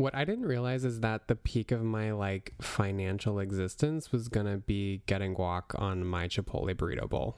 What 0.00 0.14
I 0.14 0.24
didn't 0.24 0.46
realize 0.46 0.86
is 0.86 1.00
that 1.00 1.28
the 1.28 1.36
peak 1.36 1.72
of 1.72 1.82
my 1.82 2.12
like 2.12 2.54
financial 2.58 3.38
existence 3.38 4.10
was 4.10 4.28
gonna 4.28 4.56
be 4.56 5.02
getting 5.04 5.34
guac 5.34 5.78
on 5.78 6.06
my 6.06 6.26
Chipotle 6.26 6.74
burrito 6.74 7.06
bowl. 7.06 7.36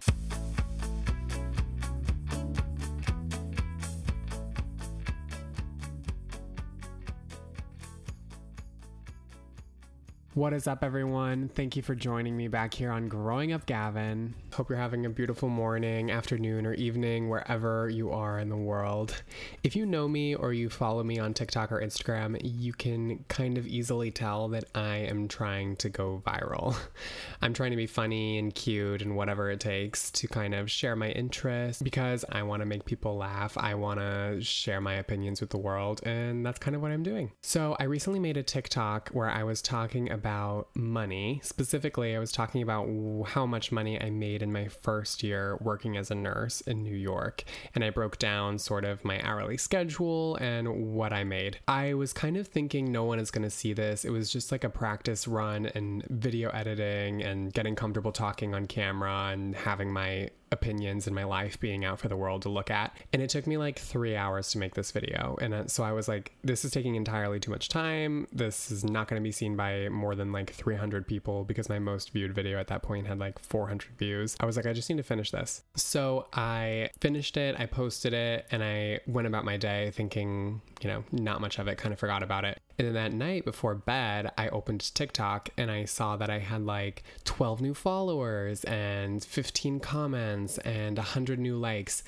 What 10.34 10.54
is 10.54 10.66
up, 10.66 10.82
everyone? 10.82 11.50
Thank 11.50 11.76
you 11.76 11.82
for 11.82 11.94
joining 11.94 12.34
me 12.34 12.48
back 12.48 12.72
here 12.72 12.90
on 12.90 13.06
Growing 13.06 13.52
Up 13.52 13.66
Gavin. 13.66 14.34
Hope 14.54 14.70
you're 14.70 14.78
having 14.78 15.04
a 15.04 15.10
beautiful 15.10 15.50
morning, 15.50 16.10
afternoon, 16.10 16.64
or 16.64 16.72
evening 16.72 17.28
wherever 17.28 17.90
you 17.90 18.10
are 18.12 18.38
in 18.38 18.48
the 18.48 18.56
world. 18.56 19.22
If 19.62 19.76
you 19.76 19.84
know 19.84 20.08
me 20.08 20.34
or 20.34 20.54
you 20.54 20.70
follow 20.70 21.02
me 21.04 21.18
on 21.18 21.34
TikTok 21.34 21.70
or 21.70 21.82
Instagram, 21.82 22.40
you 22.42 22.72
can 22.72 23.26
kind 23.28 23.58
of 23.58 23.66
easily 23.66 24.10
tell 24.10 24.48
that 24.48 24.64
I 24.74 24.96
am 24.96 25.28
trying 25.28 25.76
to 25.76 25.90
go 25.90 26.22
viral. 26.26 26.76
I'm 27.42 27.52
trying 27.52 27.72
to 27.72 27.76
be 27.76 27.86
funny 27.86 28.38
and 28.38 28.54
cute 28.54 29.02
and 29.02 29.14
whatever 29.14 29.50
it 29.50 29.60
takes 29.60 30.10
to 30.12 30.28
kind 30.28 30.54
of 30.54 30.70
share 30.70 30.96
my 30.96 31.10
interests 31.10 31.82
because 31.82 32.24
I 32.30 32.42
want 32.42 32.60
to 32.60 32.66
make 32.66 32.86
people 32.86 33.18
laugh. 33.18 33.58
I 33.58 33.74
want 33.74 34.00
to 34.00 34.40
share 34.40 34.80
my 34.80 34.94
opinions 34.94 35.42
with 35.42 35.50
the 35.50 35.58
world, 35.58 36.00
and 36.04 36.44
that's 36.46 36.58
kind 36.58 36.74
of 36.74 36.80
what 36.80 36.90
I'm 36.90 37.02
doing. 37.02 37.32
So, 37.42 37.76
I 37.78 37.84
recently 37.84 38.18
made 38.18 38.38
a 38.38 38.42
TikTok 38.42 39.10
where 39.10 39.28
I 39.28 39.44
was 39.44 39.60
talking 39.60 40.10
about 40.10 40.21
about 40.22 40.68
money. 40.76 41.40
Specifically, 41.42 42.14
I 42.14 42.20
was 42.20 42.30
talking 42.30 42.62
about 42.62 42.86
how 43.26 43.44
much 43.44 43.72
money 43.72 44.00
I 44.00 44.08
made 44.10 44.40
in 44.40 44.52
my 44.52 44.68
first 44.68 45.24
year 45.24 45.58
working 45.60 45.96
as 45.96 46.12
a 46.12 46.14
nurse 46.14 46.60
in 46.60 46.84
New 46.84 46.94
York. 46.94 47.42
And 47.74 47.82
I 47.82 47.90
broke 47.90 48.20
down 48.20 48.60
sort 48.60 48.84
of 48.84 49.04
my 49.04 49.20
hourly 49.26 49.56
schedule 49.56 50.36
and 50.36 50.94
what 50.94 51.12
I 51.12 51.24
made. 51.24 51.58
I 51.66 51.94
was 51.94 52.12
kind 52.12 52.36
of 52.36 52.46
thinking 52.46 52.92
no 52.92 53.02
one 53.02 53.18
is 53.18 53.32
going 53.32 53.42
to 53.42 53.50
see 53.50 53.72
this. 53.72 54.04
It 54.04 54.10
was 54.10 54.30
just 54.30 54.52
like 54.52 54.62
a 54.62 54.70
practice 54.70 55.26
run 55.26 55.66
and 55.66 56.04
video 56.08 56.50
editing 56.50 57.20
and 57.20 57.52
getting 57.52 57.74
comfortable 57.74 58.12
talking 58.12 58.54
on 58.54 58.66
camera 58.66 59.30
and 59.32 59.56
having 59.56 59.92
my 59.92 60.30
opinions 60.52 61.06
in 61.06 61.14
my 61.14 61.24
life 61.24 61.58
being 61.58 61.84
out 61.84 61.98
for 61.98 62.08
the 62.08 62.16
world 62.16 62.42
to 62.42 62.48
look 62.48 62.70
at. 62.70 62.94
And 63.12 63.20
it 63.22 63.30
took 63.30 63.46
me 63.46 63.56
like 63.56 63.78
three 63.78 64.14
hours 64.14 64.50
to 64.52 64.58
make 64.58 64.74
this 64.74 64.92
video. 64.92 65.36
And 65.40 65.54
uh, 65.54 65.66
so 65.66 65.82
I 65.82 65.92
was 65.92 66.06
like, 66.06 66.32
this 66.44 66.64
is 66.64 66.70
taking 66.70 66.94
entirely 66.94 67.40
too 67.40 67.50
much 67.50 67.68
time. 67.68 68.28
This 68.32 68.70
is 68.70 68.84
not 68.84 69.08
going 69.08 69.20
to 69.20 69.24
be 69.24 69.32
seen 69.32 69.56
by 69.56 69.88
more 69.88 70.14
than 70.14 70.30
like 70.30 70.52
300 70.52 71.06
people 71.06 71.44
because 71.44 71.68
my 71.68 71.78
most 71.78 72.10
viewed 72.10 72.34
video 72.34 72.58
at 72.60 72.68
that 72.68 72.82
point 72.82 73.06
had 73.06 73.18
like 73.18 73.38
400 73.38 73.96
views. 73.96 74.36
I 74.38 74.46
was 74.46 74.56
like, 74.56 74.66
I 74.66 74.72
just 74.72 74.88
need 74.88 74.98
to 74.98 75.02
finish 75.02 75.30
this. 75.30 75.62
So 75.74 76.26
I 76.32 76.90
finished 77.00 77.36
it, 77.36 77.58
I 77.58 77.66
posted 77.66 78.12
it, 78.12 78.46
and 78.50 78.62
I 78.62 79.00
went 79.06 79.26
about 79.26 79.44
my 79.44 79.56
day 79.56 79.90
thinking, 79.94 80.60
you 80.82 80.90
know, 80.90 81.04
not 81.12 81.40
much 81.40 81.58
of 81.58 81.68
it, 81.68 81.78
kind 81.78 81.92
of 81.92 81.98
forgot 81.98 82.22
about 82.22 82.44
it. 82.44 82.60
And 82.78 82.88
then 82.88 82.94
that 82.94 83.12
night 83.12 83.44
before 83.44 83.74
bed, 83.74 84.30
I 84.36 84.48
opened 84.48 84.94
TikTok 84.94 85.50
and 85.56 85.70
I 85.70 85.84
saw 85.84 86.16
that 86.16 86.30
I 86.30 86.38
had 86.38 86.64
like 86.64 87.04
12 87.24 87.60
new 87.60 87.74
followers 87.74 88.64
and 88.64 89.24
15 89.24 89.80
comments 89.80 90.58
and 90.58 90.96
100 90.96 91.38
new 91.38 91.56
likes. 91.56 92.02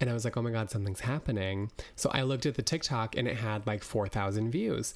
And 0.00 0.08
I 0.08 0.14
was 0.14 0.24
like, 0.24 0.38
oh 0.38 0.42
my 0.42 0.50
God, 0.50 0.70
something's 0.70 1.00
happening. 1.00 1.70
So 1.94 2.10
I 2.10 2.22
looked 2.22 2.46
at 2.46 2.54
the 2.54 2.62
TikTok 2.62 3.16
and 3.18 3.28
it 3.28 3.36
had 3.36 3.66
like 3.66 3.84
4,000 3.84 4.50
views. 4.50 4.94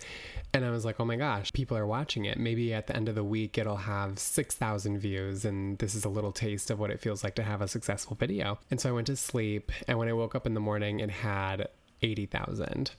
And 0.55 0.65
I 0.65 0.71
was 0.71 0.87
like, 0.87 0.99
oh 0.99 1.05
my 1.05 1.17
gosh, 1.17 1.53
people 1.53 1.77
are 1.77 1.87
watching 1.87 2.25
it. 2.25 2.39
Maybe 2.39 2.73
at 2.73 2.87
the 2.87 2.97
end 2.97 3.11
of 3.11 3.15
the 3.15 3.23
week, 3.23 3.59
it'll 3.59 3.77
have 3.77 4.19
6,000 4.19 4.99
views. 4.99 5.45
And 5.45 5.77
this 5.79 5.95
is 5.95 6.07
a 6.07 6.09
little 6.09 6.33
taste 6.33 6.71
of 6.71 6.81
what 6.81 6.91
it 6.91 7.01
feels 7.01 7.23
like 7.23 7.35
to 7.35 7.43
have 7.43 7.61
a 7.61 7.69
successful 7.69 8.17
video. 8.17 8.59
And 8.71 8.81
so 8.81 8.89
I 8.89 8.93
went 8.93 9.07
to 9.09 9.17
sleep. 9.17 9.71
And 9.87 9.99
when 9.99 10.09
I 10.09 10.15
woke 10.15 10.35
up 10.35 10.47
in 10.47 10.55
the 10.55 10.61
morning, 10.61 11.01
it 11.01 11.11
had 11.11 11.69
80,000 12.03 12.93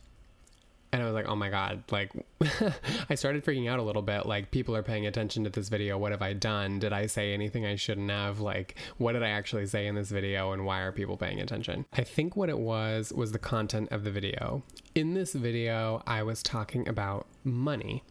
and 0.91 1.03
I 1.03 1.05
was 1.05 1.13
like, 1.13 1.27
oh 1.27 1.35
my 1.35 1.49
God, 1.49 1.83
like, 1.91 2.11
I 3.09 3.15
started 3.15 3.45
freaking 3.45 3.69
out 3.69 3.79
a 3.79 3.83
little 3.83 4.01
bit. 4.01 4.25
Like, 4.25 4.51
people 4.51 4.75
are 4.75 4.83
paying 4.83 5.05
attention 5.05 5.43
to 5.45 5.49
this 5.49 5.69
video. 5.69 5.97
What 5.97 6.11
have 6.11 6.21
I 6.21 6.33
done? 6.33 6.79
Did 6.79 6.91
I 6.91 7.05
say 7.05 7.33
anything 7.33 7.65
I 7.65 7.75
shouldn't 7.75 8.09
have? 8.09 8.39
Like, 8.39 8.75
what 8.97 9.13
did 9.13 9.23
I 9.23 9.29
actually 9.29 9.65
say 9.67 9.87
in 9.87 9.95
this 9.95 10.09
video? 10.09 10.51
And 10.51 10.65
why 10.65 10.81
are 10.81 10.91
people 10.91 11.17
paying 11.17 11.39
attention? 11.39 11.85
I 11.93 12.03
think 12.03 12.35
what 12.35 12.49
it 12.49 12.59
was 12.59 13.13
was 13.13 13.31
the 13.31 13.39
content 13.39 13.91
of 13.91 14.03
the 14.03 14.11
video. 14.11 14.63
In 14.95 15.13
this 15.13 15.33
video, 15.33 16.03
I 16.05 16.23
was 16.23 16.43
talking 16.43 16.87
about 16.87 17.27
money, 17.45 18.03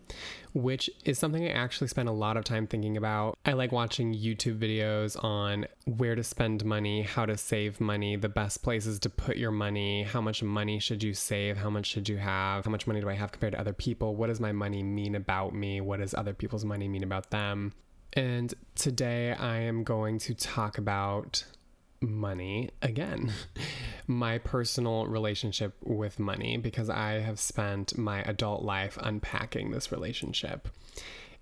which 0.53 0.89
is 1.05 1.19
something 1.19 1.45
I 1.45 1.49
actually 1.49 1.89
spend 1.89 2.09
a 2.09 2.13
lot 2.13 2.37
of 2.37 2.45
time 2.45 2.67
thinking 2.67 2.97
about. 2.97 3.39
I 3.45 3.53
like 3.53 3.73
watching 3.73 4.15
YouTube 4.15 4.59
videos 4.59 5.23
on 5.23 5.67
where 5.87 6.15
to 6.15 6.23
spend 6.23 6.65
money, 6.65 7.03
how 7.03 7.27
to 7.27 7.37
save 7.37 7.81
money, 7.81 8.17
the 8.17 8.29
best 8.29 8.63
places 8.63 8.99
to 9.01 9.11
put 9.11 9.37
your 9.37 9.51
money, 9.51 10.05
how 10.05 10.21
much 10.21 10.43
money 10.43 10.79
should 10.79 11.03
you 11.03 11.13
save, 11.15 11.57
how 11.57 11.71
much 11.71 11.87
should 11.87 12.09
you 12.09 12.19
have, 12.19 12.65
how 12.65 12.71
much 12.71 12.87
money 12.87 13.01
do 13.01 13.09
I 13.09 13.15
have 13.15 13.33
compared 13.33 13.55
to 13.55 13.61
other 13.61 13.73
people, 13.73 14.14
what 14.15 14.29
does 14.29 14.41
my 14.41 14.53
money 14.53 14.83
mean 14.83 15.15
about 15.15 15.55
me, 15.55 15.81
what 15.81 16.01
does 16.01 16.15
other 16.15 16.35
people's 16.35 16.65
money 16.65 16.89
mean 16.89 17.03
about 17.03 17.31
them. 17.31 17.73
And 18.13 18.55
today 18.75 19.33
I 19.33 19.59
am 19.59 19.83
going 19.83 20.19
to 20.21 20.35
talk 20.35 20.79
about 20.79 21.45
money 22.01 22.71
again. 22.83 23.33
my 24.07 24.39
personal 24.39 25.07
relationship 25.07 25.75
with 25.83 26.19
money 26.19 26.57
because 26.57 26.91
I 26.91 27.21
have 27.21 27.41
spent 27.41 27.97
my 27.97 28.23
adult 28.23 28.63
life 28.63 28.99
unpacking 29.01 29.71
this 29.71 29.91
relationship. 29.91 30.69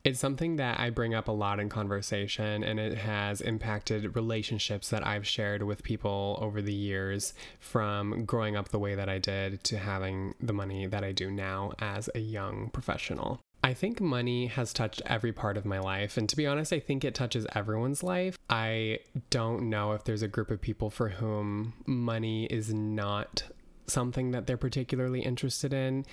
It's 0.05 0.19
something 0.19 0.57
that 0.57 0.81
I 0.81 0.91
bring 0.91 1.15
up 1.15 1.29
a 1.29 1.33
lot 1.33 1.61
in 1.61 1.69
conversation, 1.69 2.65
and 2.65 2.81
it 2.81 2.99
has 2.99 3.41
impacted 3.41 4.17
relationships 4.17 4.89
that 4.91 5.07
I've 5.07 5.27
shared 5.27 5.63
with 5.63 5.85
people 5.85 6.39
over 6.41 6.61
the 6.61 6.75
years 6.75 7.35
from 7.61 8.25
growing 8.25 8.57
up 8.57 8.71
the 8.71 8.81
way 8.81 8.97
that 8.97 9.09
I 9.09 9.19
did 9.19 9.63
to 9.65 9.79
having 9.79 10.35
the 10.41 10.53
money 10.53 10.87
that 10.87 11.05
I 11.05 11.13
do 11.13 11.31
now 11.31 11.73
as 11.79 12.11
a 12.17 12.19
young 12.19 12.71
professional. 12.71 13.41
I 13.65 13.75
think 13.75 14.01
money 14.01 14.47
has 14.47 14.73
touched 14.73 15.03
every 15.07 15.33
part 15.33 15.57
of 15.57 15.65
my 15.65 15.79
life. 15.79 16.17
And 16.17 16.29
to 16.29 16.37
be 16.37 16.49
honest, 16.49 16.73
I 16.73 16.81
think 16.81 17.05
it 17.05 17.15
touches 17.15 17.47
everyone's 17.55 18.03
life. 18.03 18.37
I 18.51 18.99
don't 19.31 19.71
know 19.71 19.93
if 19.93 20.03
there's 20.03 20.23
a 20.23 20.29
group 20.29 20.51
of 20.51 20.61
people 20.61 20.91
for 20.91 21.11
whom 21.11 21.75
money 21.87 22.47
is 22.47 22.75
not 22.75 23.45
something 23.93 24.33
that 24.33 24.47
they're 24.47 24.57
particularly 24.57 25.21
interested 25.21 25.73
in 25.73 26.05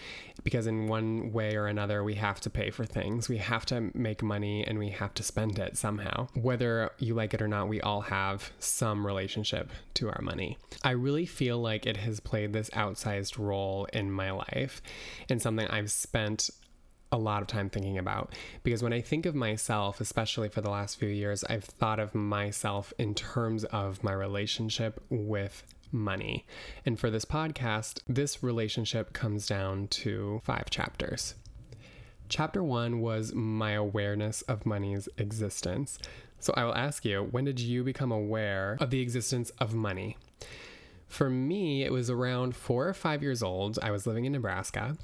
because 0.44 0.67
in 0.67 0.88
one 0.88 1.31
way 1.31 1.56
or 1.56 1.67
another 1.67 2.03
we 2.03 2.16
have 2.16 2.40
to 2.41 2.50
pay 2.50 2.69
for 2.69 2.85
things. 2.85 3.29
We 3.29 3.38
have 3.38 3.66
to 3.67 3.91
make 3.94 4.22
money 4.22 4.66
and 4.66 4.78
we 4.78 4.90
have 4.90 5.13
to 5.16 5.23
spend 5.23 5.57
it 5.59 5.78
somehow. 5.78 6.28
Whether 6.34 6.91
you 7.00 7.13
like 7.13 7.34
it 7.34 7.41
or 7.41 7.47
not 7.47 7.67
we 7.67 7.81
all 7.81 8.01
have 8.01 8.51
some 8.59 9.06
relationship 9.06 9.72
to 9.95 10.09
our 10.09 10.22
money. 10.22 10.57
I 10.84 10.91
really 10.91 11.25
feel 11.25 11.59
like 11.59 11.85
it 11.85 11.97
has 11.97 12.19
played 12.19 12.53
this 12.53 12.69
outsized 12.72 13.38
role 13.38 13.85
in 13.94 14.11
my 14.11 14.31
life 14.31 14.81
and 15.29 15.41
something 15.41 15.67
i've 15.67 15.91
spent 15.91 16.50
a 17.11 17.17
lot 17.17 17.41
of 17.41 17.47
time 17.47 17.69
thinking 17.69 17.97
about. 17.97 18.35
Because 18.63 18.84
when 18.84 18.94
I 18.94 19.01
think 19.01 19.25
of 19.25 19.34
myself, 19.34 20.00
especially 20.00 20.50
for 20.50 20.61
the 20.61 20.69
last 20.69 21.00
few 21.00 21.09
years, 21.09 21.44
I've 21.46 21.63
thought 21.63 22.00
of 22.00 22.13
myself 22.13 22.94
in 22.97 23.16
terms 23.16 23.63
of 23.66 24.03
my 24.03 24.13
relationship 24.13 25.01
with 25.09 25.63
money. 25.92 26.46
And 26.86 27.00
for 27.00 27.10
this 27.10 27.26
podcast, 27.26 28.02
this 28.08 28.44
relationship 28.44 29.14
comes 29.14 29.48
down 29.48 29.88
to 29.88 30.42
five 30.44 30.70
chapters. 30.70 31.36
Chapter 32.28 32.64
one 32.64 33.00
was 33.00 33.34
my 33.34 33.72
awareness 33.72 34.42
of 34.44 34.66
money's 34.66 35.10
existence. 35.18 35.98
So 36.40 36.54
I 36.56 36.64
will 36.64 36.76
ask 36.76 37.04
you, 37.04 37.28
when 37.32 37.46
did 37.46 37.60
you 37.60 37.84
become 37.84 38.12
aware 38.12 38.78
of 38.80 38.92
the 38.92 39.02
existence 39.02 39.50
of 39.60 39.74
money? 39.74 40.18
For 41.08 41.30
me, 41.30 41.84
it 41.84 41.92
was 41.92 42.10
around 42.10 42.56
four 42.56 42.88
or 42.88 42.94
five 42.94 43.24
years 43.24 43.42
old. 43.42 43.80
I 43.82 43.90
was 43.90 44.06
living 44.06 44.26
in 44.26 44.32
Nebraska, 44.32 44.96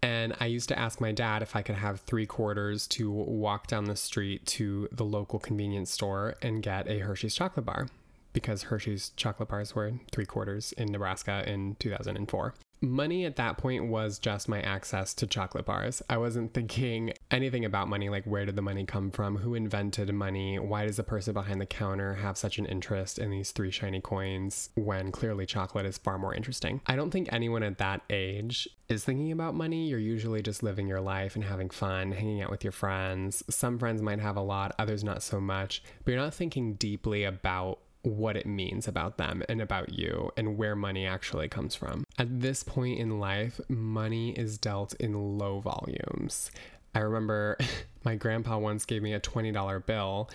and 0.00 0.34
I 0.38 0.46
used 0.46 0.68
to 0.68 0.78
ask 0.78 1.00
my 1.00 1.10
dad 1.10 1.42
if 1.42 1.56
I 1.56 1.62
could 1.62 1.74
have 1.74 2.00
three 2.00 2.26
quarters 2.26 2.86
to 2.88 3.10
walk 3.10 3.66
down 3.66 3.86
the 3.86 3.96
street 3.96 4.46
to 4.46 4.88
the 4.92 5.04
local 5.04 5.40
convenience 5.40 5.90
store 5.90 6.36
and 6.40 6.62
get 6.62 6.88
a 6.88 7.00
Hershey's 7.00 7.34
chocolate 7.34 7.66
bar 7.66 7.88
because 8.32 8.64
Hershey's 8.64 9.10
chocolate 9.10 9.48
bars 9.48 9.74
were 9.74 9.92
three 10.12 10.26
quarters 10.26 10.72
in 10.72 10.92
Nebraska 10.92 11.44
in 11.46 11.76
2004. 11.78 12.54
Money 12.80 13.24
at 13.24 13.34
that 13.34 13.58
point 13.58 13.88
was 13.88 14.20
just 14.20 14.48
my 14.48 14.60
access 14.60 15.12
to 15.12 15.26
chocolate 15.26 15.64
bars. 15.66 16.00
I 16.08 16.16
wasn't 16.16 16.54
thinking 16.54 17.12
anything 17.28 17.64
about 17.64 17.88
money, 17.88 18.08
like 18.08 18.24
where 18.24 18.46
did 18.46 18.54
the 18.54 18.62
money 18.62 18.84
come 18.84 19.10
from? 19.10 19.38
Who 19.38 19.54
invented 19.54 20.14
money? 20.14 20.60
Why 20.60 20.86
does 20.86 20.96
the 20.96 21.02
person 21.02 21.34
behind 21.34 21.60
the 21.60 21.66
counter 21.66 22.14
have 22.14 22.38
such 22.38 22.56
an 22.56 22.66
interest 22.66 23.18
in 23.18 23.30
these 23.30 23.50
three 23.50 23.72
shiny 23.72 24.00
coins 24.00 24.70
when 24.76 25.10
clearly 25.10 25.44
chocolate 25.44 25.86
is 25.86 25.98
far 25.98 26.18
more 26.18 26.34
interesting? 26.34 26.80
I 26.86 26.94
don't 26.94 27.10
think 27.10 27.28
anyone 27.32 27.64
at 27.64 27.78
that 27.78 28.02
age 28.10 28.68
is 28.88 29.04
thinking 29.04 29.32
about 29.32 29.56
money. 29.56 29.88
You're 29.88 29.98
usually 29.98 30.40
just 30.40 30.62
living 30.62 30.86
your 30.86 31.00
life 31.00 31.34
and 31.34 31.44
having 31.44 31.70
fun, 31.70 32.12
hanging 32.12 32.42
out 32.42 32.50
with 32.50 32.62
your 32.62 32.72
friends. 32.72 33.42
Some 33.50 33.80
friends 33.80 34.02
might 34.02 34.20
have 34.20 34.36
a 34.36 34.40
lot, 34.40 34.72
others 34.78 35.02
not 35.02 35.24
so 35.24 35.40
much, 35.40 35.82
but 36.04 36.12
you're 36.12 36.20
not 36.20 36.32
thinking 36.32 36.74
deeply 36.74 37.24
about 37.24 37.80
what 38.02 38.36
it 38.36 38.46
means 38.46 38.86
about 38.86 39.18
them 39.18 39.42
and 39.48 39.60
about 39.60 39.92
you 39.92 40.30
and 40.36 40.56
where 40.56 40.76
money 40.76 41.06
actually 41.06 41.48
comes 41.48 41.74
from. 41.74 42.04
At 42.18 42.40
this 42.40 42.62
point 42.62 42.98
in 42.98 43.18
life, 43.18 43.60
money 43.68 44.30
is 44.30 44.58
dealt 44.58 44.94
in 44.94 45.38
low 45.38 45.60
volumes. 45.60 46.50
I 46.94 47.00
remember 47.00 47.58
my 48.04 48.16
grandpa 48.16 48.58
once 48.58 48.84
gave 48.84 49.02
me 49.02 49.12
a 49.12 49.20
$20 49.20 49.84
bill 49.86 50.30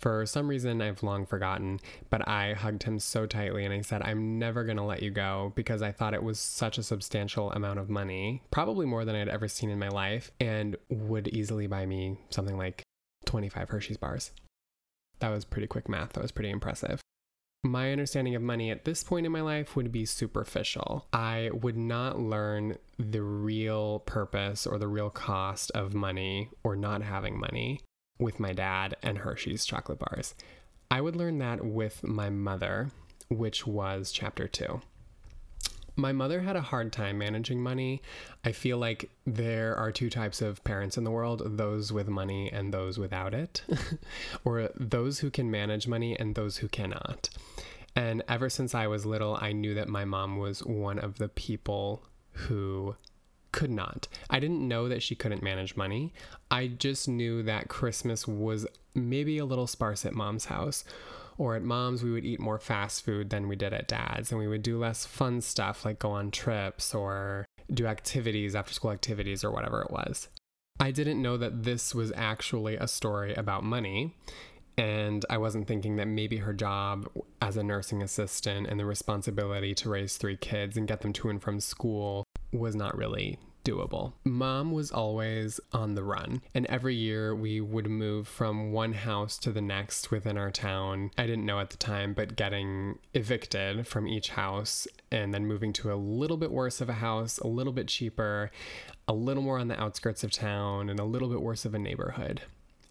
For 0.00 0.26
some 0.26 0.48
reason, 0.48 0.82
I've 0.82 1.02
long 1.02 1.24
forgotten, 1.24 1.80
but 2.10 2.26
I 2.28 2.52
hugged 2.54 2.82
him 2.82 2.98
so 2.98 3.26
tightly 3.26 3.64
and 3.64 3.72
I 3.72 3.80
said, 3.80 4.02
I'm 4.02 4.38
never 4.38 4.64
going 4.64 4.76
to 4.76 4.82
let 4.82 5.02
you 5.02 5.10
go 5.10 5.52
because 5.54 5.82
I 5.82 5.92
thought 5.92 6.14
it 6.14 6.22
was 6.22 6.38
such 6.38 6.78
a 6.78 6.82
substantial 6.82 7.50
amount 7.52 7.78
of 7.78 7.88
money, 7.88 8.42
probably 8.50 8.86
more 8.86 9.04
than 9.04 9.14
I'd 9.14 9.28
ever 9.28 9.48
seen 9.48 9.70
in 9.70 9.78
my 9.78 9.88
life, 9.88 10.30
and 10.40 10.76
would 10.90 11.28
easily 11.28 11.66
buy 11.68 11.86
me 11.86 12.18
something 12.30 12.58
like 12.58 12.82
25 13.24 13.68
Hershey's 13.70 13.96
bars. 13.96 14.32
That 15.20 15.30
was 15.30 15.44
pretty 15.44 15.66
quick 15.66 15.88
math. 15.88 16.14
That 16.14 16.22
was 16.22 16.32
pretty 16.32 16.50
impressive. 16.50 17.00
My 17.62 17.92
understanding 17.92 18.34
of 18.34 18.42
money 18.42 18.70
at 18.70 18.84
this 18.84 19.02
point 19.02 19.24
in 19.24 19.32
my 19.32 19.40
life 19.40 19.74
would 19.74 19.90
be 19.90 20.04
superficial. 20.04 21.06
I 21.14 21.50
would 21.52 21.78
not 21.78 22.18
learn 22.18 22.76
the 22.98 23.22
real 23.22 24.00
purpose 24.00 24.66
or 24.66 24.78
the 24.78 24.86
real 24.86 25.08
cost 25.08 25.70
of 25.70 25.94
money 25.94 26.50
or 26.62 26.76
not 26.76 27.02
having 27.02 27.40
money 27.40 27.80
with 28.18 28.38
my 28.38 28.52
dad 28.52 28.96
and 29.02 29.18
Hershey's 29.18 29.64
chocolate 29.64 29.98
bars. 29.98 30.34
I 30.90 31.00
would 31.00 31.16
learn 31.16 31.38
that 31.38 31.64
with 31.64 32.04
my 32.04 32.28
mother, 32.28 32.90
which 33.30 33.66
was 33.66 34.12
chapter 34.12 34.46
two. 34.46 34.82
My 35.96 36.12
mother 36.12 36.40
had 36.40 36.56
a 36.56 36.60
hard 36.60 36.92
time 36.92 37.18
managing 37.18 37.62
money. 37.62 38.02
I 38.44 38.52
feel 38.52 38.78
like 38.78 39.10
there 39.24 39.76
are 39.76 39.92
two 39.92 40.10
types 40.10 40.42
of 40.42 40.62
parents 40.64 40.96
in 40.96 41.04
the 41.04 41.10
world 41.10 41.42
those 41.56 41.92
with 41.92 42.08
money 42.08 42.50
and 42.52 42.74
those 42.74 42.98
without 42.98 43.32
it, 43.32 43.62
or 44.44 44.70
those 44.74 45.20
who 45.20 45.30
can 45.30 45.50
manage 45.50 45.86
money 45.86 46.18
and 46.18 46.34
those 46.34 46.58
who 46.58 46.68
cannot. 46.68 47.30
And 47.96 48.24
ever 48.28 48.50
since 48.50 48.74
I 48.74 48.88
was 48.88 49.06
little, 49.06 49.38
I 49.40 49.52
knew 49.52 49.74
that 49.74 49.88
my 49.88 50.04
mom 50.04 50.36
was 50.36 50.64
one 50.64 50.98
of 50.98 51.18
the 51.18 51.28
people 51.28 52.02
who 52.32 52.96
could 53.52 53.70
not. 53.70 54.08
I 54.28 54.40
didn't 54.40 54.66
know 54.66 54.88
that 54.88 55.02
she 55.02 55.14
couldn't 55.14 55.42
manage 55.42 55.76
money. 55.76 56.12
I 56.50 56.66
just 56.66 57.06
knew 57.06 57.44
that 57.44 57.68
Christmas 57.68 58.26
was 58.26 58.66
maybe 58.96 59.38
a 59.38 59.44
little 59.44 59.68
sparse 59.68 60.04
at 60.04 60.12
mom's 60.12 60.46
house. 60.46 60.84
Or 61.36 61.56
at 61.56 61.62
mom's, 61.62 62.02
we 62.02 62.12
would 62.12 62.24
eat 62.24 62.40
more 62.40 62.58
fast 62.58 63.04
food 63.04 63.30
than 63.30 63.48
we 63.48 63.56
did 63.56 63.72
at 63.72 63.88
dad's, 63.88 64.30
and 64.30 64.40
we 64.40 64.46
would 64.46 64.62
do 64.62 64.78
less 64.78 65.04
fun 65.04 65.40
stuff 65.40 65.84
like 65.84 65.98
go 65.98 66.10
on 66.10 66.30
trips 66.30 66.94
or 66.94 67.44
do 67.72 67.86
activities, 67.86 68.54
after 68.54 68.72
school 68.72 68.90
activities, 68.90 69.42
or 69.42 69.50
whatever 69.50 69.82
it 69.82 69.90
was. 69.90 70.28
I 70.78 70.90
didn't 70.90 71.22
know 71.22 71.36
that 71.36 71.64
this 71.64 71.94
was 71.94 72.12
actually 72.14 72.76
a 72.76 72.86
story 72.86 73.34
about 73.34 73.64
money. 73.64 74.14
And 74.76 75.24
I 75.30 75.38
wasn't 75.38 75.68
thinking 75.68 75.96
that 75.96 76.08
maybe 76.08 76.38
her 76.38 76.52
job 76.52 77.08
as 77.40 77.56
a 77.56 77.62
nursing 77.62 78.02
assistant 78.02 78.66
and 78.66 78.78
the 78.78 78.84
responsibility 78.84 79.72
to 79.76 79.88
raise 79.88 80.16
three 80.16 80.36
kids 80.36 80.76
and 80.76 80.88
get 80.88 81.00
them 81.00 81.12
to 81.12 81.28
and 81.28 81.40
from 81.40 81.60
school 81.60 82.24
was 82.52 82.74
not 82.74 82.96
really 82.96 83.38
doable. 83.64 84.12
Mom 84.24 84.70
was 84.72 84.90
always 84.90 85.58
on 85.72 85.94
the 85.94 86.04
run, 86.04 86.42
and 86.54 86.66
every 86.66 86.94
year 86.94 87.34
we 87.34 87.60
would 87.60 87.88
move 87.88 88.28
from 88.28 88.72
one 88.72 88.92
house 88.92 89.38
to 89.38 89.50
the 89.50 89.60
next 89.60 90.10
within 90.10 90.36
our 90.38 90.50
town. 90.50 91.10
I 91.18 91.26
didn't 91.26 91.46
know 91.46 91.60
at 91.60 91.70
the 91.70 91.76
time, 91.76 92.14
but 92.14 92.36
getting 92.36 92.98
evicted 93.14 93.86
from 93.86 94.06
each 94.06 94.30
house 94.30 94.86
and 95.10 95.32
then 95.32 95.46
moving 95.46 95.72
to 95.74 95.92
a 95.92 95.96
little 95.96 96.36
bit 96.36 96.50
worse 96.50 96.80
of 96.80 96.88
a 96.88 96.94
house, 96.94 97.38
a 97.38 97.46
little 97.46 97.72
bit 97.72 97.88
cheaper, 97.88 98.50
a 99.08 99.12
little 99.12 99.42
more 99.42 99.58
on 99.58 99.68
the 99.68 99.80
outskirts 99.80 100.24
of 100.24 100.30
town, 100.30 100.88
and 100.88 101.00
a 101.00 101.04
little 101.04 101.28
bit 101.28 101.40
worse 101.40 101.64
of 101.64 101.74
a 101.74 101.78
neighborhood 101.78 102.42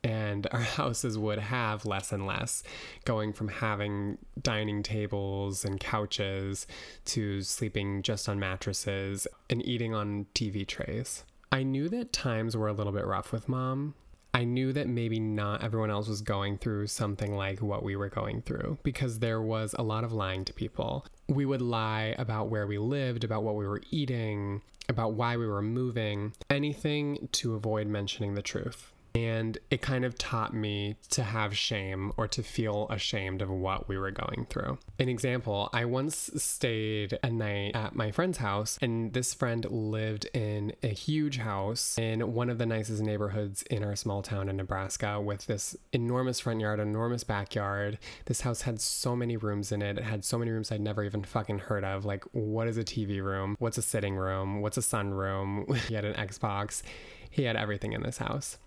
and 0.04 0.48
our 0.52 0.62
houses 0.80 1.18
would 1.18 1.40
have 1.40 1.86
less 1.86 2.12
and 2.12 2.26
less, 2.26 2.64
going 3.06 3.34
from 3.34 3.48
having 3.48 4.18
dining 4.42 4.84
tables 4.84 5.64
and 5.64 5.80
couches 5.80 6.68
to 7.06 7.42
sleeping 7.42 8.02
just 8.02 8.28
on 8.28 8.40
mattresses 8.40 9.28
and 9.50 9.66
eating 9.66 9.94
on 9.94 10.26
TV 10.36 10.68
trays. 10.68 11.24
I 11.52 11.64
knew 11.64 11.88
that 11.90 12.12
times 12.12 12.58
were 12.58 12.68
a 12.68 12.74
little 12.74 12.94
bit 12.94 13.06
rough 13.06 13.32
with 13.32 13.48
mom. 13.48 13.94
I 14.36 14.46
knew 14.46 14.74
that 14.74 14.88
maybe 14.88 15.20
not 15.20 15.64
everyone 15.64 15.92
else 15.92 16.08
was 16.08 16.24
going 16.24 16.58
through 16.58 16.88
something 16.88 17.36
like 17.36 17.62
what 17.62 17.84
we 17.84 17.96
were 17.96 18.10
going 18.10 18.42
through 18.42 18.80
because 18.82 19.20
there 19.20 19.42
was 19.44 19.76
a 19.78 19.84
lot 19.84 20.04
of 20.04 20.12
lying 20.12 20.44
to 20.46 20.54
people. 20.54 21.06
We 21.28 21.46
would 21.46 21.62
lie 21.62 22.16
about 22.18 22.50
where 22.50 22.66
we 22.66 22.80
lived, 22.80 23.24
about 23.24 23.44
what 23.44 23.54
we 23.54 23.68
were 23.68 23.84
eating, 23.92 24.64
about 24.90 25.14
why 25.14 25.38
we 25.38 25.46
were 25.46 25.62
moving, 25.62 26.34
anything 26.50 27.30
to 27.34 27.54
avoid 27.54 27.86
mentioning 27.86 28.34
the 28.34 28.42
truth. 28.42 28.93
And 29.16 29.60
it 29.70 29.82
kind 29.82 30.06
of 30.06 30.18
taught 30.18 30.54
me 30.54 30.96
to 31.12 31.24
have 31.24 31.56
shame 31.56 32.12
or 32.18 32.28
to 32.30 32.42
feel 32.42 32.88
ashamed 32.90 33.42
of 33.42 33.50
what 33.50 33.88
we 33.88 33.98
were 33.98 34.12
going 34.12 34.48
through. 34.50 34.80
An 34.98 35.08
example 35.08 35.70
I 35.72 35.86
once 35.86 36.32
stayed 36.36 37.20
a 37.22 37.30
night 37.30 37.76
at 37.76 37.96
my 37.96 38.12
friend's 38.12 38.40
house, 38.40 38.80
and 38.82 39.14
this 39.14 39.34
friend 39.34 39.66
lived 39.70 40.26
in 40.34 40.74
a 40.82 40.88
huge 40.88 41.38
house 41.38 41.98
in 42.00 42.34
one 42.34 42.50
of 42.50 42.58
the 42.58 42.66
nicest 42.66 43.04
neighborhoods 43.04 43.62
in 43.64 43.84
our 43.84 43.96
small 43.96 44.24
town 44.24 44.50
in 44.50 44.58
Nebraska 44.58 45.22
with 45.22 45.46
this 45.46 45.76
enormous 45.92 46.40
front 46.40 46.60
yard, 46.60 46.80
enormous 46.80 47.24
backyard. 47.24 48.00
This 48.26 48.42
house 48.42 48.64
had 48.64 48.82
so 48.82 49.16
many 49.16 49.38
rooms 49.38 49.72
in 49.72 49.82
it. 49.84 49.98
It 49.98 50.04
had 50.04 50.26
so 50.26 50.40
many 50.40 50.50
rooms 50.50 50.72
I'd 50.72 50.82
never 50.82 51.04
even 51.04 51.24
fucking 51.24 51.60
heard 51.60 51.84
of. 51.84 52.04
Like, 52.04 52.24
what 52.32 52.68
is 52.68 52.78
a 52.78 52.84
TV 52.84 53.22
room? 53.24 53.56
What's 53.60 53.78
a 53.78 53.84
sitting 53.84 54.16
room? 54.16 54.62
What's 54.62 54.78
a 54.78 54.82
sunroom? 54.82 55.76
he 55.88 55.94
had 55.94 56.06
an 56.06 56.16
Xbox. 56.16 56.82
He 57.30 57.44
had 57.44 57.56
everything 57.56 57.94
in 57.94 58.04
this 58.04 58.20
house. 58.20 58.58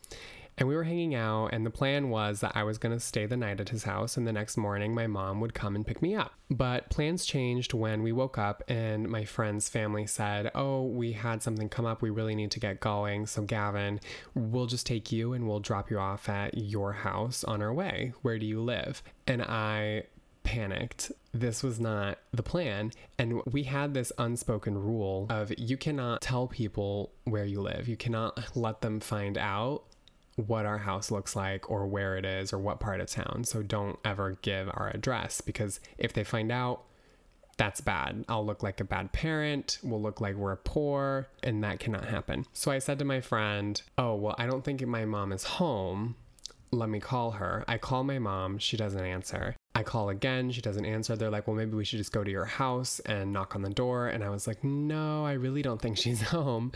And 0.58 0.69
we 0.69 0.75
were 0.75 0.85
hanging 0.85 1.14
out, 1.14 1.49
and 1.49 1.67
the 1.67 1.70
plan 1.70 2.08
was 2.08 2.41
that 2.41 2.53
I 2.55 2.62
was 2.62 2.79
going 2.79 2.94
to 2.94 3.00
stay 3.00 3.26
the 3.26 3.37
night 3.37 3.61
at 3.61 3.69
his 3.69 3.85
house, 3.85 4.17
and 4.17 4.26
the 4.26 4.32
next 4.32 4.56
morning 4.56 4.94
my 4.94 5.06
mom 5.06 5.41
would 5.41 5.53
come 5.53 5.76
and 5.76 5.87
pick 5.87 6.00
me 6.00 6.14
up. 6.14 6.32
But 6.49 6.88
plans 6.88 7.26
changed 7.26 7.75
when 7.75 8.03
we 8.03 8.11
woke 8.11 8.38
up, 8.38 8.62
and 8.67 9.06
my 9.06 9.26
friend's 9.26 9.69
family 9.69 10.06
said, 10.06 10.50
Oh, 10.55 10.85
we 10.85 11.12
had 11.12 11.43
something 11.43 11.69
come 11.69 11.85
up. 11.85 12.00
We 12.00 12.08
really 12.08 12.35
need 12.35 12.50
to 12.53 12.61
get 12.61 12.81
going. 12.81 13.26
So, 13.26 13.43
Gavin, 13.43 14.00
we'll 14.35 14.67
just 14.67 14.87
take 14.87 15.12
you 15.12 15.35
and 15.35 15.47
we'll 15.47 15.61
drop 15.61 15.91
you 15.91 15.99
off 15.99 16.29
at 16.29 16.56
your 16.56 16.93
house 16.93 17.44
on 17.44 17.61
our 17.61 17.75
way. 17.75 18.14
Where 18.23 18.38
do 18.38 18.47
you 18.47 18.62
live? 18.62 19.03
And 19.26 19.43
I 19.43 20.05
panicked. 20.43 21.12
This 21.35 21.62
was 21.62 21.79
not 21.79 22.19
the 22.32 22.43
plan. 22.43 22.93
And 23.19 23.43
we 23.44 23.64
had 23.64 23.93
this 23.93 24.11
unspoken 24.17 24.79
rule 24.79 25.26
of 25.29 25.53
you 25.58 25.76
cannot 25.76 26.23
tell 26.23 26.47
people 26.47 27.12
where 27.25 27.44
you 27.44 27.61
live. 27.61 27.88
You 27.88 27.97
cannot 27.97 28.56
let 28.56 28.81
them 28.81 29.00
find 29.00 29.37
out 29.37 29.82
what 30.37 30.67
our 30.67 30.79
house 30.79 31.11
looks 31.11 31.35
like 31.35 31.71
or 31.71 31.87
where 31.87 32.17
it 32.17 32.25
is 32.25 32.53
or 32.53 32.59
what 32.59 32.79
part 32.79 33.00
of 33.00 33.09
town. 33.09 33.44
So 33.44 33.62
don't 33.62 33.99
ever 34.05 34.38
give 34.43 34.69
our 34.69 34.91
address 34.94 35.41
because 35.41 35.81
if 35.99 36.12
they 36.12 36.25
find 36.25 36.53
out, 36.53 36.83
that's 37.56 37.81
bad. 37.81 38.25
I'll 38.29 38.44
look 38.44 38.62
like 38.62 38.81
a 38.81 38.85
bad 38.85 39.12
parent. 39.12 39.79
We'll 39.83 40.03
look 40.03 40.21
like 40.21 40.37
we're 40.37 40.56
poor, 40.56 41.29
and 41.43 41.65
that 41.65 41.79
cannot 41.81 42.05
happen. 42.05 42.44
So 42.53 42.71
I 42.71 42.79
said 42.79 42.99
to 42.99 43.05
my 43.06 43.23
friend, 43.23 43.81
Oh, 43.97 44.15
well, 44.15 44.35
I 44.38 44.47
don't 44.47 44.62
think 44.62 44.87
my 44.87 45.06
mom 45.06 45.33
is 45.33 45.44
home. 45.44 46.17
Let 46.71 46.91
me 46.91 47.00
call 47.00 47.32
her. 47.32 47.65
I 47.67 47.79
call 47.79 48.05
my 48.05 48.19
mom. 48.19 48.59
She 48.59 48.77
doesn't 48.77 49.03
answer. 49.03 49.56
I 49.76 49.82
call 49.82 50.08
again, 50.08 50.50
she 50.52 50.62
doesn't 50.62 50.87
answer. 50.87 51.17
They're 51.17 51.28
like, 51.28 51.46
well, 51.46 51.55
maybe 51.55 51.76
we 51.76 51.84
should 51.84 51.99
just 51.99 52.11
go 52.11 52.25
to 52.25 52.31
your 52.31 52.46
house 52.46 52.99
and 53.00 53.31
knock 53.31 53.55
on 53.55 53.61
the 53.61 53.69
door. 53.69 54.08
And 54.08 54.25
I 54.25 54.31
was 54.31 54.46
like, 54.46 54.64
no, 54.64 55.26
I 55.26 55.32
really 55.32 55.61
don't 55.61 55.82
think 55.82 55.99
she's 56.05 56.23
home. 56.23 56.73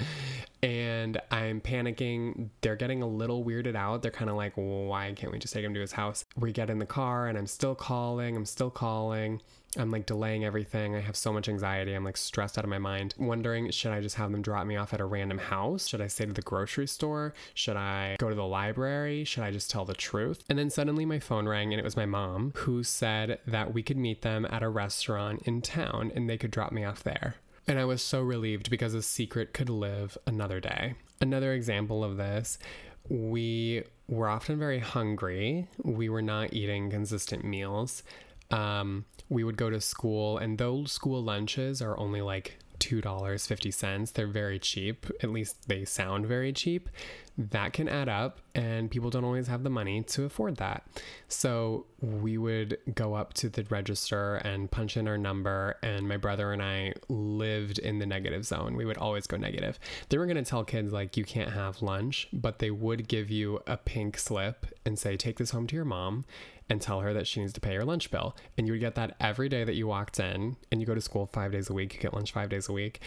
And 0.62 1.18
I'm 1.30 1.62
panicking. 1.62 2.50
They're 2.60 2.76
getting 2.76 3.02
a 3.02 3.06
little 3.06 3.42
weirded 3.42 3.74
out. 3.74 4.02
They're 4.02 4.10
kind 4.10 4.28
of 4.28 4.36
like, 4.36 4.58
well, 4.58 4.84
why 4.84 5.14
can't 5.16 5.32
we 5.32 5.38
just 5.38 5.54
take 5.54 5.64
him 5.64 5.72
to 5.72 5.80
his 5.80 5.92
house? 5.92 6.26
We 6.36 6.52
get 6.52 6.68
in 6.68 6.78
the 6.78 6.84
car 6.84 7.26
and 7.26 7.38
I'm 7.38 7.46
still 7.46 7.74
calling, 7.74 8.36
I'm 8.36 8.44
still 8.44 8.70
calling. 8.70 9.40
I'm 9.76 9.90
like 9.90 10.04
delaying 10.04 10.44
everything. 10.44 10.96
I 10.96 11.00
have 11.00 11.14
so 11.14 11.32
much 11.32 11.48
anxiety. 11.48 11.94
I'm 11.94 12.02
like 12.02 12.16
stressed 12.16 12.58
out 12.58 12.64
of 12.64 12.70
my 12.70 12.78
mind, 12.78 13.14
wondering 13.18 13.70
should 13.70 13.92
I 13.92 14.00
just 14.00 14.16
have 14.16 14.32
them 14.32 14.42
drop 14.42 14.66
me 14.66 14.76
off 14.76 14.92
at 14.92 15.00
a 15.00 15.04
random 15.04 15.38
house? 15.38 15.86
Should 15.86 16.00
I 16.00 16.08
stay 16.08 16.26
to 16.26 16.32
the 16.32 16.42
grocery 16.42 16.88
store? 16.88 17.34
Should 17.54 17.76
I 17.76 18.16
go 18.18 18.28
to 18.28 18.34
the 18.34 18.44
library? 18.44 19.22
Should 19.24 19.44
I 19.44 19.52
just 19.52 19.70
tell 19.70 19.84
the 19.84 19.94
truth? 19.94 20.44
And 20.48 20.58
then 20.58 20.70
suddenly 20.70 21.04
my 21.04 21.20
phone 21.20 21.46
rang 21.46 21.72
and 21.72 21.78
it 21.78 21.84
was 21.84 21.96
my 21.96 22.06
mom 22.06 22.52
who 22.56 22.82
said 22.90 23.38
that 23.46 23.72
we 23.72 23.82
could 23.82 23.96
meet 23.96 24.22
them 24.22 24.46
at 24.50 24.62
a 24.62 24.68
restaurant 24.68 25.42
in 25.46 25.62
town 25.62 26.12
and 26.14 26.28
they 26.28 26.38
could 26.38 26.50
drop 26.50 26.72
me 26.72 26.84
off 26.84 27.02
there. 27.02 27.36
And 27.66 27.78
I 27.78 27.84
was 27.84 28.02
so 28.02 28.20
relieved 28.20 28.70
because 28.70 28.94
a 28.94 29.02
secret 29.02 29.52
could 29.52 29.70
live 29.70 30.18
another 30.26 30.60
day. 30.60 30.94
Another 31.20 31.52
example 31.52 32.02
of 32.02 32.16
this 32.16 32.58
we 33.08 33.82
were 34.08 34.28
often 34.28 34.58
very 34.58 34.78
hungry. 34.78 35.68
We 35.82 36.08
were 36.08 36.22
not 36.22 36.52
eating 36.52 36.90
consistent 36.90 37.44
meals. 37.44 38.02
Um, 38.50 39.04
we 39.28 39.44
would 39.44 39.56
go 39.56 39.70
to 39.70 39.80
school, 39.80 40.38
and 40.38 40.58
though 40.58 40.84
school 40.84 41.22
lunches 41.22 41.80
are 41.80 41.96
only 41.98 42.20
like 42.20 42.58
$2.50. 42.80 44.12
They're 44.12 44.26
very 44.26 44.58
cheap. 44.58 45.06
At 45.22 45.30
least 45.30 45.68
they 45.68 45.84
sound 45.84 46.26
very 46.26 46.52
cheap. 46.52 46.88
That 47.48 47.72
can 47.72 47.88
add 47.88 48.10
up, 48.10 48.40
and 48.54 48.90
people 48.90 49.08
don't 49.08 49.24
always 49.24 49.46
have 49.46 49.62
the 49.62 49.70
money 49.70 50.02
to 50.02 50.24
afford 50.24 50.56
that. 50.56 50.86
So 51.28 51.86
we 52.02 52.36
would 52.36 52.76
go 52.94 53.14
up 53.14 53.32
to 53.34 53.48
the 53.48 53.64
register 53.70 54.36
and 54.36 54.70
punch 54.70 54.98
in 54.98 55.08
our 55.08 55.16
number, 55.16 55.78
and 55.82 56.06
my 56.06 56.18
brother 56.18 56.52
and 56.52 56.62
I 56.62 56.92
lived 57.08 57.78
in 57.78 57.98
the 57.98 58.04
negative 58.04 58.44
zone. 58.44 58.76
We 58.76 58.84
would 58.84 58.98
always 58.98 59.26
go 59.26 59.38
negative. 59.38 59.78
They 60.10 60.18
were 60.18 60.26
going 60.26 60.36
to 60.36 60.42
tell 60.42 60.64
kids, 60.64 60.92
like, 60.92 61.16
you 61.16 61.24
can't 61.24 61.52
have 61.52 61.80
lunch, 61.80 62.28
but 62.30 62.58
they 62.58 62.70
would 62.70 63.08
give 63.08 63.30
you 63.30 63.60
a 63.66 63.78
pink 63.78 64.18
slip 64.18 64.66
and 64.84 64.98
say, 64.98 65.16
take 65.16 65.38
this 65.38 65.52
home 65.52 65.66
to 65.68 65.74
your 65.74 65.86
mom 65.86 66.26
and 66.68 66.82
tell 66.82 67.00
her 67.00 67.14
that 67.14 67.26
she 67.26 67.40
needs 67.40 67.54
to 67.54 67.60
pay 67.60 67.72
your 67.72 67.86
lunch 67.86 68.10
bill. 68.10 68.36
And 68.58 68.66
you 68.66 68.74
would 68.74 68.80
get 68.80 68.96
that 68.96 69.16
every 69.18 69.48
day 69.48 69.64
that 69.64 69.76
you 69.76 69.86
walked 69.86 70.20
in 70.20 70.56
and 70.70 70.78
you 70.78 70.86
go 70.86 70.94
to 70.94 71.00
school 71.00 71.24
five 71.24 71.52
days 71.52 71.70
a 71.70 71.72
week, 71.72 71.94
you 71.94 72.00
get 72.00 72.12
lunch 72.12 72.32
five 72.32 72.50
days 72.50 72.68
a 72.68 72.72
week. 72.72 73.00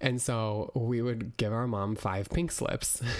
And 0.00 0.22
so 0.22 0.70
we 0.76 1.02
would 1.02 1.36
give 1.36 1.52
our 1.52 1.66
mom 1.66 1.96
five 1.96 2.30
pink 2.30 2.52
slips. 2.52 3.02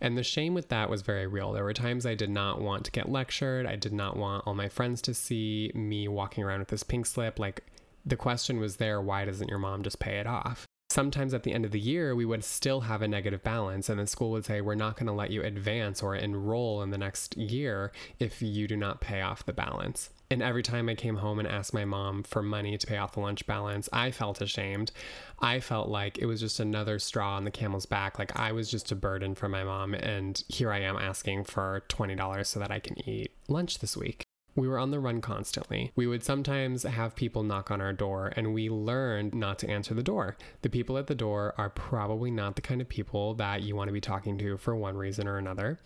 And 0.00 0.16
the 0.16 0.22
shame 0.22 0.54
with 0.54 0.68
that 0.68 0.88
was 0.88 1.02
very 1.02 1.26
real. 1.26 1.52
There 1.52 1.64
were 1.64 1.72
times 1.72 2.06
I 2.06 2.14
did 2.14 2.30
not 2.30 2.60
want 2.60 2.84
to 2.84 2.92
get 2.92 3.10
lectured. 3.10 3.66
I 3.66 3.76
did 3.76 3.92
not 3.92 4.16
want 4.16 4.44
all 4.46 4.54
my 4.54 4.68
friends 4.68 5.02
to 5.02 5.14
see 5.14 5.72
me 5.74 6.06
walking 6.06 6.44
around 6.44 6.60
with 6.60 6.68
this 6.68 6.84
pink 6.84 7.06
slip. 7.06 7.38
Like, 7.38 7.64
the 8.06 8.16
question 8.16 8.60
was 8.60 8.76
there 8.76 9.00
why 9.00 9.24
doesn't 9.24 9.48
your 9.48 9.58
mom 9.58 9.82
just 9.82 9.98
pay 9.98 10.18
it 10.18 10.26
off? 10.26 10.67
Sometimes 10.90 11.34
at 11.34 11.42
the 11.42 11.52
end 11.52 11.66
of 11.66 11.70
the 11.70 11.78
year, 11.78 12.14
we 12.14 12.24
would 12.24 12.42
still 12.42 12.80
have 12.80 13.02
a 13.02 13.08
negative 13.08 13.42
balance, 13.42 13.90
and 13.90 14.00
the 14.00 14.06
school 14.06 14.30
would 14.30 14.46
say, 14.46 14.62
We're 14.62 14.74
not 14.74 14.96
going 14.96 15.06
to 15.06 15.12
let 15.12 15.30
you 15.30 15.42
advance 15.42 16.02
or 16.02 16.16
enroll 16.16 16.82
in 16.82 16.90
the 16.90 16.98
next 16.98 17.36
year 17.36 17.92
if 18.18 18.40
you 18.40 18.66
do 18.66 18.76
not 18.76 19.00
pay 19.02 19.20
off 19.20 19.44
the 19.44 19.52
balance. 19.52 20.08
And 20.30 20.42
every 20.42 20.62
time 20.62 20.88
I 20.88 20.94
came 20.94 21.16
home 21.16 21.38
and 21.38 21.48
asked 21.48 21.72
my 21.72 21.84
mom 21.84 22.22
for 22.22 22.42
money 22.42 22.76
to 22.76 22.86
pay 22.86 22.96
off 22.96 23.12
the 23.12 23.20
lunch 23.20 23.46
balance, 23.46 23.88
I 23.92 24.10
felt 24.10 24.40
ashamed. 24.40 24.92
I 25.40 25.60
felt 25.60 25.88
like 25.88 26.18
it 26.18 26.26
was 26.26 26.40
just 26.40 26.60
another 26.60 26.98
straw 26.98 27.36
on 27.36 27.44
the 27.44 27.50
camel's 27.50 27.86
back. 27.86 28.18
Like 28.18 28.38
I 28.38 28.52
was 28.52 28.70
just 28.70 28.92
a 28.92 28.96
burden 28.96 29.34
for 29.34 29.48
my 29.48 29.64
mom. 29.64 29.94
And 29.94 30.42
here 30.48 30.70
I 30.70 30.80
am 30.80 30.96
asking 30.96 31.44
for 31.44 31.82
$20 31.88 32.46
so 32.46 32.60
that 32.60 32.70
I 32.70 32.78
can 32.78 33.08
eat 33.08 33.32
lunch 33.48 33.78
this 33.78 33.96
week. 33.96 34.27
We 34.58 34.66
were 34.66 34.80
on 34.80 34.90
the 34.90 34.98
run 34.98 35.20
constantly. 35.20 35.92
We 35.94 36.08
would 36.08 36.24
sometimes 36.24 36.82
have 36.82 37.14
people 37.14 37.44
knock 37.44 37.70
on 37.70 37.80
our 37.80 37.92
door, 37.92 38.32
and 38.34 38.52
we 38.52 38.68
learned 38.68 39.32
not 39.32 39.60
to 39.60 39.70
answer 39.70 39.94
the 39.94 40.02
door. 40.02 40.36
The 40.62 40.68
people 40.68 40.98
at 40.98 41.06
the 41.06 41.14
door 41.14 41.54
are 41.56 41.70
probably 41.70 42.32
not 42.32 42.56
the 42.56 42.62
kind 42.62 42.80
of 42.80 42.88
people 42.88 43.34
that 43.34 43.62
you 43.62 43.76
want 43.76 43.86
to 43.86 43.92
be 43.92 44.00
talking 44.00 44.36
to 44.38 44.56
for 44.56 44.74
one 44.74 44.96
reason 44.96 45.28
or 45.28 45.38
another. 45.38 45.78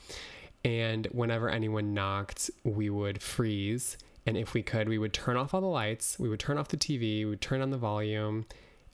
And 0.65 1.07
whenever 1.13 1.51
anyone 1.51 1.93
knocked, 1.93 2.51
we 2.65 2.89
would 2.89 3.21
freeze. 3.21 3.99
And 4.25 4.39
if 4.39 4.55
we 4.55 4.63
could, 4.63 4.89
we 4.89 4.97
would 4.97 5.13
turn 5.13 5.37
off 5.37 5.53
all 5.53 5.61
the 5.61 5.67
lights, 5.67 6.19
we 6.19 6.31
would 6.31 6.41
turn 6.41 6.57
off 6.57 6.69
the 6.69 6.79
TV, 6.79 7.19
we 7.19 7.27
would 7.27 7.43
turn 7.43 7.61
on 7.61 7.69
the 7.69 7.77
volume, 7.77 8.47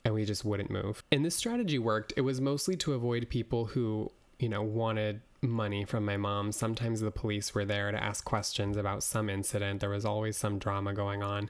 and 0.03 0.13
we 0.13 0.25
just 0.25 0.43
wouldn't 0.43 0.69
move. 0.69 1.03
And 1.09 1.23
this 1.23 1.35
strategy 1.35 1.79
worked. 1.79 2.11
It 2.17 2.21
was 2.21 2.41
mostly 2.41 2.75
to 2.75 2.95
avoid 2.95 3.29
people 3.29 3.63
who, 3.67 4.11
you 4.39 4.49
know, 4.49 4.61
wanted 4.61 5.21
money 5.41 5.85
from 5.85 6.05
my 6.05 6.17
mom. 6.17 6.51
Sometimes 6.51 7.01
the 7.01 7.11
police 7.11 7.53
were 7.53 7.65
there 7.65 7.91
to 7.91 8.03
ask 8.03 8.23
questions 8.25 8.77
about 8.77 9.03
some 9.03 9.29
incident. 9.29 9.79
There 9.79 9.89
was 9.89 10.05
always 10.05 10.37
some 10.37 10.59
drama 10.59 10.93
going 10.93 11.23
on. 11.23 11.49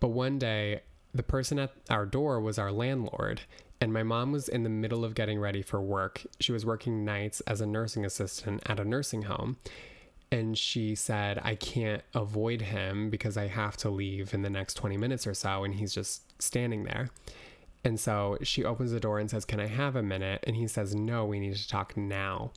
But 0.00 0.08
one 0.08 0.38
day, 0.38 0.80
the 1.14 1.22
person 1.22 1.58
at 1.58 1.72
our 1.88 2.06
door 2.06 2.40
was 2.40 2.58
our 2.58 2.72
landlord, 2.72 3.42
and 3.80 3.92
my 3.92 4.02
mom 4.02 4.32
was 4.32 4.48
in 4.48 4.64
the 4.64 4.70
middle 4.70 5.04
of 5.04 5.14
getting 5.14 5.38
ready 5.38 5.62
for 5.62 5.80
work. 5.80 6.22
She 6.40 6.52
was 6.52 6.66
working 6.66 7.04
nights 7.04 7.40
as 7.42 7.60
a 7.60 7.66
nursing 7.66 8.04
assistant 8.04 8.62
at 8.66 8.80
a 8.80 8.84
nursing 8.84 9.22
home. 9.22 9.56
And 10.32 10.58
she 10.58 10.96
said, 10.96 11.40
I 11.44 11.54
can't 11.54 12.02
avoid 12.12 12.62
him 12.62 13.08
because 13.08 13.36
I 13.36 13.46
have 13.46 13.76
to 13.78 13.90
leave 13.90 14.34
in 14.34 14.42
the 14.42 14.50
next 14.50 14.74
20 14.74 14.96
minutes 14.96 15.26
or 15.26 15.34
so. 15.34 15.62
And 15.62 15.74
he's 15.74 15.94
just 15.94 16.42
standing 16.42 16.84
there. 16.84 17.10
And 17.84 18.00
so 18.00 18.38
she 18.42 18.64
opens 18.64 18.90
the 18.90 18.98
door 18.98 19.18
and 19.18 19.30
says, 19.30 19.44
Can 19.44 19.60
I 19.60 19.66
have 19.66 19.94
a 19.94 20.02
minute? 20.02 20.42
And 20.46 20.56
he 20.56 20.66
says, 20.66 20.94
No, 20.94 21.24
we 21.26 21.38
need 21.38 21.54
to 21.54 21.68
talk 21.68 21.96
now. 21.96 22.50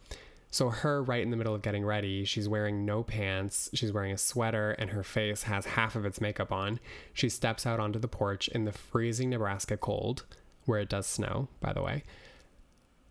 So, 0.50 0.70
her 0.70 1.04
right 1.04 1.22
in 1.22 1.30
the 1.30 1.38
middle 1.38 1.54
of 1.54 1.62
getting 1.62 1.86
ready, 1.86 2.24
she's 2.24 2.48
wearing 2.48 2.86
no 2.86 3.04
pants, 3.04 3.70
she's 3.74 3.92
wearing 3.92 4.13
a 4.13 4.18
sweater, 4.18 4.72
and 4.72 4.92
her 4.92 5.04
face 5.04 5.44
has 5.44 5.66
half 5.66 5.96
of 5.96 6.06
its 6.06 6.22
makeup 6.22 6.51
on. 6.51 6.80
She 7.13 7.27
steps 7.27 7.66
out 7.66 7.80
onto 7.80 8.00
the 8.00 8.08
porch 8.08 8.48
in 8.48 8.63
the 8.63 8.72
freezing 8.72 9.30
Nebraska 9.30 9.75
cold, 9.75 10.25
where 10.66 10.80
it 10.80 10.89
does 10.89 11.06
snow, 11.06 11.50
by 11.60 11.74
the 11.74 11.82
way, 11.82 12.04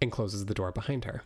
and 0.00 0.10
closes 0.10 0.46
the 0.46 0.54
door 0.54 0.72
behind 0.72 1.04
her. 1.04 1.22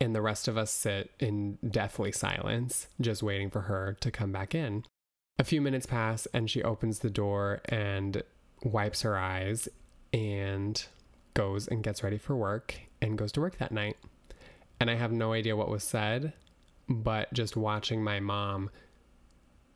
And 0.00 0.14
the 0.14 0.22
rest 0.22 0.48
of 0.48 0.58
us 0.58 0.70
sit 0.70 1.10
in 1.18 1.58
deathly 1.66 2.12
silence, 2.12 2.88
just 3.00 3.22
waiting 3.22 3.48
for 3.48 3.62
her 3.62 3.96
to 4.00 4.10
come 4.10 4.32
back 4.32 4.54
in. 4.54 4.84
A 5.38 5.44
few 5.44 5.62
minutes 5.62 5.86
pass, 5.86 6.26
and 6.34 6.50
she 6.50 6.62
opens 6.62 6.98
the 6.98 7.10
door 7.10 7.62
and 7.70 8.22
wipes 8.62 9.00
her 9.00 9.16
eyes 9.16 9.66
and 10.12 10.84
goes 11.32 11.66
and 11.66 11.82
gets 11.82 12.02
ready 12.02 12.18
for 12.18 12.36
work 12.36 12.74
and 13.00 13.16
goes 13.16 13.32
to 13.32 13.40
work 13.40 13.56
that 13.58 13.72
night 13.72 13.96
and 14.80 14.90
I 14.90 14.94
have 14.94 15.12
no 15.12 15.32
idea 15.32 15.56
what 15.56 15.70
was 15.70 15.84
said, 15.84 16.32
but 16.88 17.32
just 17.32 17.56
watching 17.56 18.02
my 18.02 18.20
mom 18.20 18.70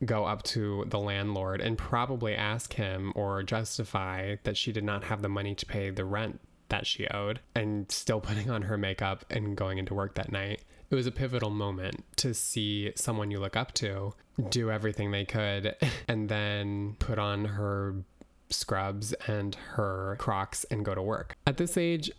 go 0.05 0.25
up 0.25 0.43
to 0.43 0.85
the 0.87 0.99
landlord 0.99 1.61
and 1.61 1.77
probably 1.77 2.35
ask 2.35 2.73
him 2.73 3.13
or 3.15 3.43
justify 3.43 4.35
that 4.43 4.57
she 4.57 4.71
did 4.71 4.83
not 4.83 5.03
have 5.03 5.21
the 5.21 5.29
money 5.29 5.53
to 5.55 5.65
pay 5.65 5.89
the 5.89 6.05
rent 6.05 6.39
that 6.69 6.87
she 6.87 7.07
owed 7.09 7.39
and 7.53 7.91
still 7.91 8.19
putting 8.19 8.49
on 8.49 8.63
her 8.63 8.77
makeup 8.77 9.25
and 9.29 9.55
going 9.55 9.77
into 9.77 9.93
work 9.93 10.15
that 10.15 10.31
night. 10.31 10.61
It 10.89 10.95
was 10.95 11.07
a 11.07 11.11
pivotal 11.11 11.49
moment 11.49 12.03
to 12.17 12.33
see 12.33 12.91
someone 12.95 13.31
you 13.31 13.39
look 13.39 13.55
up 13.55 13.73
to 13.75 14.13
do 14.49 14.71
everything 14.71 15.11
they 15.11 15.25
could 15.25 15.75
and 16.07 16.27
then 16.29 16.95
put 16.99 17.19
on 17.19 17.45
her 17.45 17.95
scrubs 18.49 19.13
and 19.27 19.55
her 19.55 20.15
crocs 20.19 20.65
and 20.65 20.83
go 20.83 20.95
to 20.95 21.01
work. 21.01 21.37
At 21.45 21.57
this 21.57 21.77
age, 21.77 22.11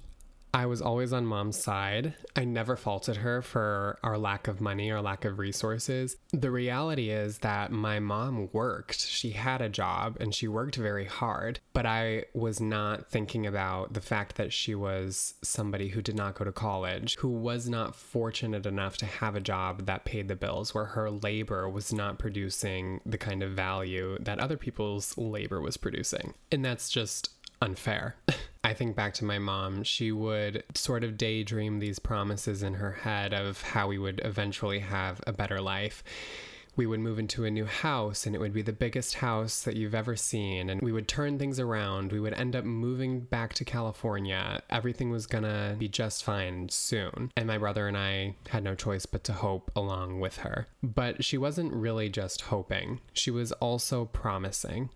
I 0.55 0.67
was 0.67 0.83
always 0.83 1.15
on 1.15 1.25
mom's 1.25 1.59
side. 1.59 2.15
I 2.37 2.45
never 2.45 2.77
faulted 2.77 3.17
her 3.17 3.41
for 3.41 3.99
our 4.03 4.19
lack 4.19 4.49
of 4.49 4.61
money 4.61 4.91
or 4.91 5.01
lack 5.01 5.25
of 5.25 5.39
resources. 5.39 6.17
The 6.31 6.51
reality 6.51 7.09
is 7.09 7.39
that 7.39 7.73
my 7.73 8.01
mom 8.01 8.51
worked. 8.53 9.01
She 9.01 9.31
had 9.31 9.63
a 9.63 9.71
job 9.71 10.19
and 10.21 10.35
she 10.35 10.49
worked 10.49 10.77
very 10.77 11.07
hard, 11.07 11.61
but 11.73 11.87
I 11.87 12.27
was 12.35 12.61
not 12.61 13.11
thinking 13.11 13.47
about 13.47 13.95
the 13.95 14.03
fact 14.03 14.37
that 14.37 14.53
she 14.53 14.75
was 14.75 15.35
somebody 15.43 15.89
who 15.89 16.03
did 16.03 16.17
not 16.17 16.35
go 16.35 16.45
to 16.45 16.53
college, 16.53 17.17
who 17.17 17.29
was 17.29 17.67
not 17.67 17.97
fortunate 17.97 18.67
enough 18.67 18.99
to 18.99 19.07
have 19.07 19.35
a 19.35 19.41
job 19.41 19.87
that 19.87 20.05
paid 20.05 20.29
the 20.29 20.37
bills, 20.37 20.75
where 20.75 20.85
her 20.85 21.11
labor 21.11 21.67
was 21.69 21.95
not 21.95 22.19
producing 22.19 23.01
the 23.07 23.19
kind 23.19 23.43
of 23.43 23.53
value 23.53 24.19
that 24.21 24.39
other 24.39 24.59
people's 24.59 25.17
labor 25.17 25.63
was 25.63 25.79
producing. 25.79 26.35
And 26.51 26.63
that's 26.63 26.91
just 26.91 27.31
unfair. 27.63 28.17
I 28.65 28.75
think 28.75 28.95
back 28.95 29.15
to 29.15 29.25
my 29.25 29.39
mom, 29.39 29.83
she 29.83 30.13
would 30.13 30.63
sort 30.75 31.03
of 31.03 31.19
daydream 31.19 31.79
these 31.79 31.99
promises 31.99 32.63
in 32.63 32.75
her 32.75 32.93
head 32.93 33.33
of 33.33 33.61
how 33.61 33.89
we 33.89 33.99
would 33.99 34.21
eventually 34.25 34.79
have 34.79 35.21
a 35.27 35.33
better 35.33 35.61
life. 35.61 36.05
We 36.75 36.87
would 36.87 37.01
move 37.01 37.19
into 37.19 37.45
a 37.45 37.51
new 37.51 37.67
house 37.67 38.25
and 38.25 38.35
it 38.35 38.39
would 38.39 38.55
be 38.55 38.63
the 38.63 38.73
biggest 38.73 39.17
house 39.17 39.63
that 39.63 39.77
you've 39.77 39.95
ever 39.95 40.17
seen. 40.17 40.71
And 40.71 40.81
we 40.81 40.93
would 40.93 41.07
turn 41.07 41.39
things 41.39 41.61
around. 41.61 42.13
We 42.13 42.21
would 42.21 42.33
end 42.33 42.57
up 42.57 42.65
moving 42.65 43.21
back 43.21 43.53
to 43.55 43.65
California. 43.65 44.63
Everything 44.71 45.11
was 45.11 45.27
gonna 45.27 45.75
be 45.79 45.89
just 45.89 46.25
fine 46.25 46.69
soon. 46.71 47.31
And 47.37 47.47
my 47.47 47.59
brother 47.59 47.89
and 47.89 47.97
I 47.97 48.37
had 48.49 48.65
no 48.65 48.75
choice 48.75 49.05
but 49.05 49.25
to 49.25 49.35
hope 49.35 49.71
along 49.77 50.21
with 50.21 50.39
her. 50.39 50.67
But 50.83 51.25
she 51.25 51.37
wasn't 51.37 51.75
really 51.75 52.09
just 52.09 52.43
hoping, 52.43 53.01
she 53.13 53.31
was 53.31 53.53
also 53.53 54.07
promising. 54.07 54.89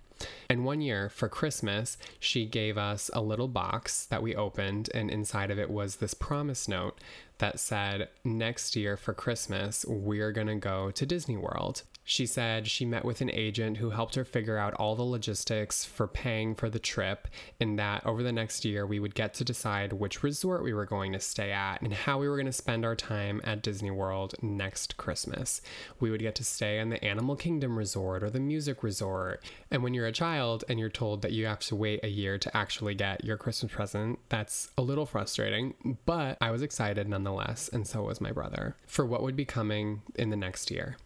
And 0.48 0.64
one 0.64 0.80
year 0.80 1.08
for 1.08 1.28
Christmas, 1.28 1.98
she 2.18 2.46
gave 2.46 2.78
us 2.78 3.10
a 3.12 3.20
little 3.20 3.48
box 3.48 4.06
that 4.06 4.22
we 4.22 4.34
opened, 4.34 4.90
and 4.94 5.10
inside 5.10 5.50
of 5.50 5.58
it 5.58 5.70
was 5.70 5.96
this 5.96 6.14
promise 6.14 6.68
note 6.68 6.98
that 7.38 7.60
said, 7.60 8.08
Next 8.24 8.76
year 8.76 8.96
for 8.96 9.12
Christmas, 9.12 9.84
we're 9.86 10.32
to 10.46 10.54
go 10.56 10.90
to 10.90 11.06
Disney 11.06 11.36
World. 11.36 11.82
She 12.08 12.24
said 12.24 12.68
she 12.68 12.84
met 12.84 13.04
with 13.04 13.20
an 13.20 13.32
agent 13.32 13.78
who 13.78 13.90
helped 13.90 14.14
her 14.14 14.24
figure 14.24 14.56
out 14.56 14.74
all 14.74 14.94
the 14.94 15.02
logistics 15.02 15.84
for 15.84 16.06
paying 16.06 16.54
for 16.54 16.70
the 16.70 16.78
trip, 16.78 17.26
and 17.58 17.76
that 17.80 18.06
over 18.06 18.22
the 18.22 18.30
next 18.30 18.64
year 18.64 18.86
we 18.86 19.00
would 19.00 19.16
get 19.16 19.34
to 19.34 19.44
decide 19.44 19.92
which 19.92 20.22
resort 20.22 20.62
we 20.62 20.72
were 20.72 20.86
going 20.86 21.12
to 21.14 21.18
stay 21.18 21.50
at 21.50 21.82
and 21.82 21.92
how 21.92 22.20
we 22.20 22.28
were 22.28 22.36
going 22.36 22.46
to 22.46 22.52
spend 22.52 22.84
our 22.84 22.94
time 22.94 23.40
at 23.42 23.60
Disney 23.60 23.90
World 23.90 24.36
next 24.40 24.96
Christmas. 24.96 25.60
We 25.98 26.12
would 26.12 26.20
get 26.20 26.36
to 26.36 26.44
stay 26.44 26.78
in 26.78 26.90
the 26.90 27.04
Animal 27.04 27.34
Kingdom 27.34 27.76
resort 27.76 28.22
or 28.22 28.30
the 28.30 28.38
music 28.38 28.84
resort. 28.84 29.42
And 29.72 29.82
when 29.82 29.92
you're 29.92 30.06
a 30.06 30.12
child 30.12 30.62
and 30.68 30.78
you're 30.78 30.88
told 30.88 31.22
that 31.22 31.32
you 31.32 31.46
have 31.46 31.58
to 31.58 31.74
wait 31.74 32.04
a 32.04 32.08
year 32.08 32.38
to 32.38 32.56
actually 32.56 32.94
get 32.94 33.24
your 33.24 33.36
Christmas 33.36 33.72
present, 33.72 34.20
that's 34.28 34.70
a 34.78 34.82
little 34.82 35.06
frustrating, 35.06 35.98
but 36.06 36.38
I 36.40 36.52
was 36.52 36.62
excited 36.62 37.08
nonetheless, 37.08 37.68
and 37.72 37.84
so 37.84 38.04
was 38.04 38.20
my 38.20 38.30
brother, 38.30 38.76
for 38.86 39.04
what 39.04 39.24
would 39.24 39.34
be 39.34 39.44
coming 39.44 40.02
in 40.14 40.30
the 40.30 40.36
next 40.36 40.70
year. 40.70 40.96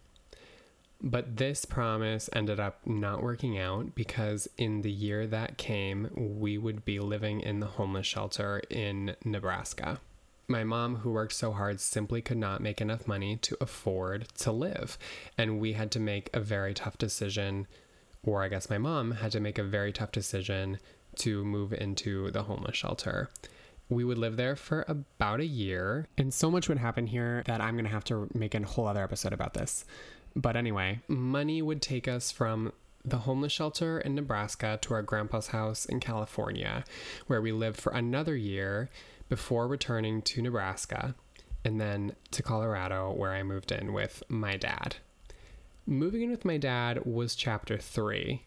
But 1.03 1.37
this 1.37 1.65
promise 1.65 2.29
ended 2.31 2.59
up 2.59 2.85
not 2.85 3.23
working 3.23 3.57
out 3.57 3.95
because 3.95 4.47
in 4.57 4.83
the 4.83 4.91
year 4.91 5.25
that 5.27 5.57
came, 5.57 6.09
we 6.15 6.59
would 6.59 6.85
be 6.85 6.99
living 6.99 7.41
in 7.41 7.59
the 7.59 7.65
homeless 7.65 8.05
shelter 8.05 8.61
in 8.69 9.15
Nebraska. 9.25 9.99
My 10.47 10.63
mom, 10.63 10.97
who 10.97 11.11
worked 11.11 11.33
so 11.33 11.53
hard, 11.53 11.79
simply 11.79 12.21
could 12.21 12.37
not 12.37 12.61
make 12.61 12.81
enough 12.81 13.07
money 13.07 13.37
to 13.37 13.57
afford 13.59 14.27
to 14.39 14.51
live. 14.51 14.97
And 15.37 15.59
we 15.59 15.73
had 15.73 15.91
to 15.91 15.99
make 15.99 16.29
a 16.33 16.39
very 16.39 16.73
tough 16.73 16.97
decision, 16.97 17.67
or 18.21 18.43
I 18.43 18.49
guess 18.49 18.69
my 18.69 18.77
mom 18.77 19.11
had 19.11 19.31
to 19.31 19.39
make 19.39 19.57
a 19.57 19.63
very 19.63 19.91
tough 19.91 20.11
decision 20.11 20.77
to 21.15 21.43
move 21.43 21.73
into 21.73 22.29
the 22.31 22.43
homeless 22.43 22.75
shelter 22.75 23.29
we 23.91 24.05
would 24.05 24.17
live 24.17 24.37
there 24.37 24.55
for 24.55 24.85
about 24.87 25.41
a 25.41 25.45
year. 25.45 26.07
And 26.17 26.33
so 26.33 26.49
much 26.49 26.69
would 26.69 26.77
happen 26.77 27.05
here 27.05 27.43
that 27.45 27.61
I'm 27.61 27.77
to 27.77 27.89
have 27.89 28.05
to 28.05 28.29
make 28.33 28.55
a 28.55 28.65
whole 28.65 28.87
other 28.87 29.03
episode 29.03 29.33
about 29.33 29.53
this. 29.53 29.85
But 30.35 30.55
anyway, 30.55 31.01
money 31.07 31.61
would 31.61 31.81
take 31.81 32.07
us 32.07 32.31
from 32.31 32.71
the 33.03 33.19
homeless 33.19 33.51
shelter 33.51 33.99
in 33.99 34.15
Nebraska 34.15 34.77
to 34.81 34.93
our 34.93 35.01
grandpa's 35.01 35.47
house 35.47 35.85
in 35.85 35.99
California, 35.99 36.83
where 37.27 37.41
we 37.41 37.51
lived 37.51 37.79
for 37.79 37.91
another 37.91 38.35
year 38.35 38.89
before 39.27 39.67
returning 39.67 40.21
to 40.21 40.41
Nebraska, 40.41 41.15
and 41.63 41.79
then 41.79 42.15
to 42.31 42.43
Colorado, 42.43 43.11
where 43.11 43.31
I 43.31 43.43
moved 43.43 43.71
in 43.71 43.93
with 43.93 44.23
my 44.27 44.57
dad. 44.57 44.97
Moving 45.85 46.21
in 46.23 46.31
with 46.31 46.45
my 46.45 46.57
dad 46.57 47.05
was 47.05 47.35
chapter 47.35 47.77
three. 47.77 48.43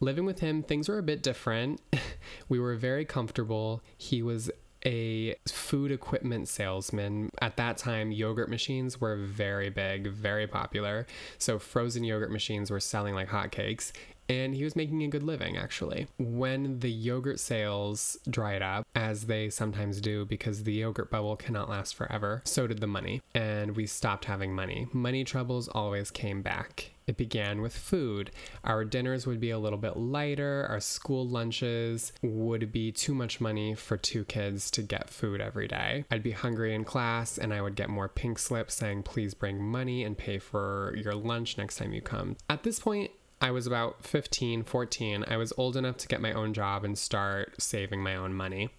Living 0.00 0.24
with 0.24 0.40
him, 0.40 0.62
things 0.62 0.88
were 0.88 0.98
a 0.98 1.02
bit 1.02 1.22
different. 1.22 1.80
we 2.48 2.58
were 2.58 2.76
very 2.76 3.04
comfortable. 3.04 3.82
He 3.96 4.22
was 4.22 4.50
a 4.86 5.34
food 5.48 5.90
equipment 5.90 6.48
salesman. 6.48 7.30
At 7.40 7.56
that 7.56 7.78
time, 7.78 8.12
yogurt 8.12 8.48
machines 8.48 9.00
were 9.00 9.16
very 9.16 9.70
big, 9.70 10.08
very 10.08 10.46
popular. 10.46 11.06
So 11.38 11.58
frozen 11.58 12.04
yogurt 12.04 12.30
machines 12.30 12.70
were 12.70 12.80
selling 12.80 13.14
like 13.14 13.28
hotcakes 13.28 13.92
and 14.28 14.54
he 14.54 14.64
was 14.64 14.76
making 14.76 15.02
a 15.02 15.08
good 15.08 15.22
living 15.22 15.56
actually. 15.56 16.06
When 16.18 16.80
the 16.80 16.90
yogurt 16.90 17.40
sales 17.40 18.18
dried 18.28 18.62
up, 18.62 18.86
as 18.94 19.26
they 19.26 19.50
sometimes 19.50 20.00
do 20.00 20.24
because 20.24 20.64
the 20.64 20.72
yogurt 20.72 21.10
bubble 21.10 21.36
cannot 21.36 21.68
last 21.68 21.94
forever, 21.94 22.42
so 22.44 22.66
did 22.66 22.80
the 22.80 22.86
money, 22.86 23.22
and 23.34 23.76
we 23.76 23.86
stopped 23.86 24.26
having 24.26 24.54
money. 24.54 24.88
Money 24.92 25.24
troubles 25.24 25.68
always 25.68 26.10
came 26.10 26.42
back. 26.42 26.92
It 27.06 27.16
began 27.16 27.62
with 27.62 27.74
food. 27.74 28.30
Our 28.64 28.84
dinners 28.84 29.26
would 29.26 29.40
be 29.40 29.50
a 29.50 29.58
little 29.58 29.78
bit 29.78 29.96
lighter, 29.96 30.66
our 30.68 30.78
school 30.80 31.26
lunches 31.26 32.12
would 32.22 32.70
be 32.70 32.92
too 32.92 33.14
much 33.14 33.40
money 33.40 33.74
for 33.74 33.96
two 33.96 34.24
kids 34.24 34.70
to 34.72 34.82
get 34.82 35.08
food 35.08 35.40
every 35.40 35.68
day. 35.68 36.04
I'd 36.10 36.22
be 36.22 36.32
hungry 36.32 36.74
in 36.74 36.84
class 36.84 37.38
and 37.38 37.54
I 37.54 37.62
would 37.62 37.76
get 37.76 37.88
more 37.88 38.08
pink 38.08 38.38
slips 38.38 38.74
saying, 38.74 39.04
please 39.04 39.32
bring 39.32 39.62
money 39.62 40.04
and 40.04 40.18
pay 40.18 40.38
for 40.38 40.94
your 41.02 41.14
lunch 41.14 41.56
next 41.56 41.76
time 41.76 41.94
you 41.94 42.02
come. 42.02 42.36
At 42.50 42.62
this 42.62 42.78
point, 42.78 43.10
I 43.40 43.50
was 43.50 43.66
about 43.66 44.04
15, 44.04 44.64
14. 44.64 45.24
I 45.28 45.36
was 45.36 45.52
old 45.56 45.76
enough 45.76 45.96
to 45.98 46.08
get 46.08 46.20
my 46.20 46.32
own 46.32 46.52
job 46.52 46.84
and 46.84 46.98
start 46.98 47.60
saving 47.60 48.02
my 48.02 48.16
own 48.16 48.34
money. 48.34 48.70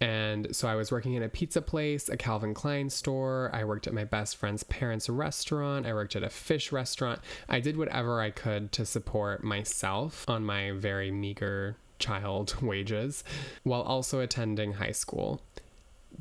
And 0.00 0.54
so 0.56 0.66
I 0.66 0.76
was 0.76 0.90
working 0.90 1.14
in 1.14 1.22
a 1.22 1.28
pizza 1.28 1.60
place, 1.60 2.08
a 2.08 2.16
Calvin 2.16 2.54
Klein 2.54 2.88
store. 2.88 3.50
I 3.52 3.64
worked 3.64 3.86
at 3.86 3.92
my 3.92 4.04
best 4.04 4.36
friend's 4.36 4.62
parents' 4.62 5.10
restaurant. 5.10 5.86
I 5.86 5.92
worked 5.92 6.16
at 6.16 6.22
a 6.22 6.30
fish 6.30 6.72
restaurant. 6.72 7.20
I 7.48 7.60
did 7.60 7.76
whatever 7.76 8.20
I 8.20 8.30
could 8.30 8.72
to 8.72 8.86
support 8.86 9.44
myself 9.44 10.24
on 10.28 10.44
my 10.44 10.70
very 10.70 11.10
meager 11.10 11.76
child 11.98 12.56
wages 12.62 13.24
while 13.62 13.82
also 13.82 14.20
attending 14.20 14.74
high 14.74 14.92
school. 14.92 15.42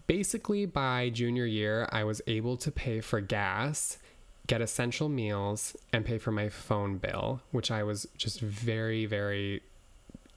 Basically, 0.08 0.66
by 0.66 1.10
junior 1.10 1.46
year, 1.46 1.88
I 1.92 2.04
was 2.04 2.22
able 2.28 2.58
to 2.58 2.72
pay 2.72 3.00
for 3.00 3.22
gas 3.22 3.98
get 4.50 4.62
essential 4.62 5.08
meals, 5.08 5.78
and 5.94 6.04
pay 6.04 6.18
for 6.18 6.32
my 6.32 6.50
phone 6.50 6.98
bill, 6.98 7.40
which 7.52 7.70
I 7.70 7.84
was 7.84 8.08
just 8.18 8.42
very, 8.42 9.06
very 9.06 9.62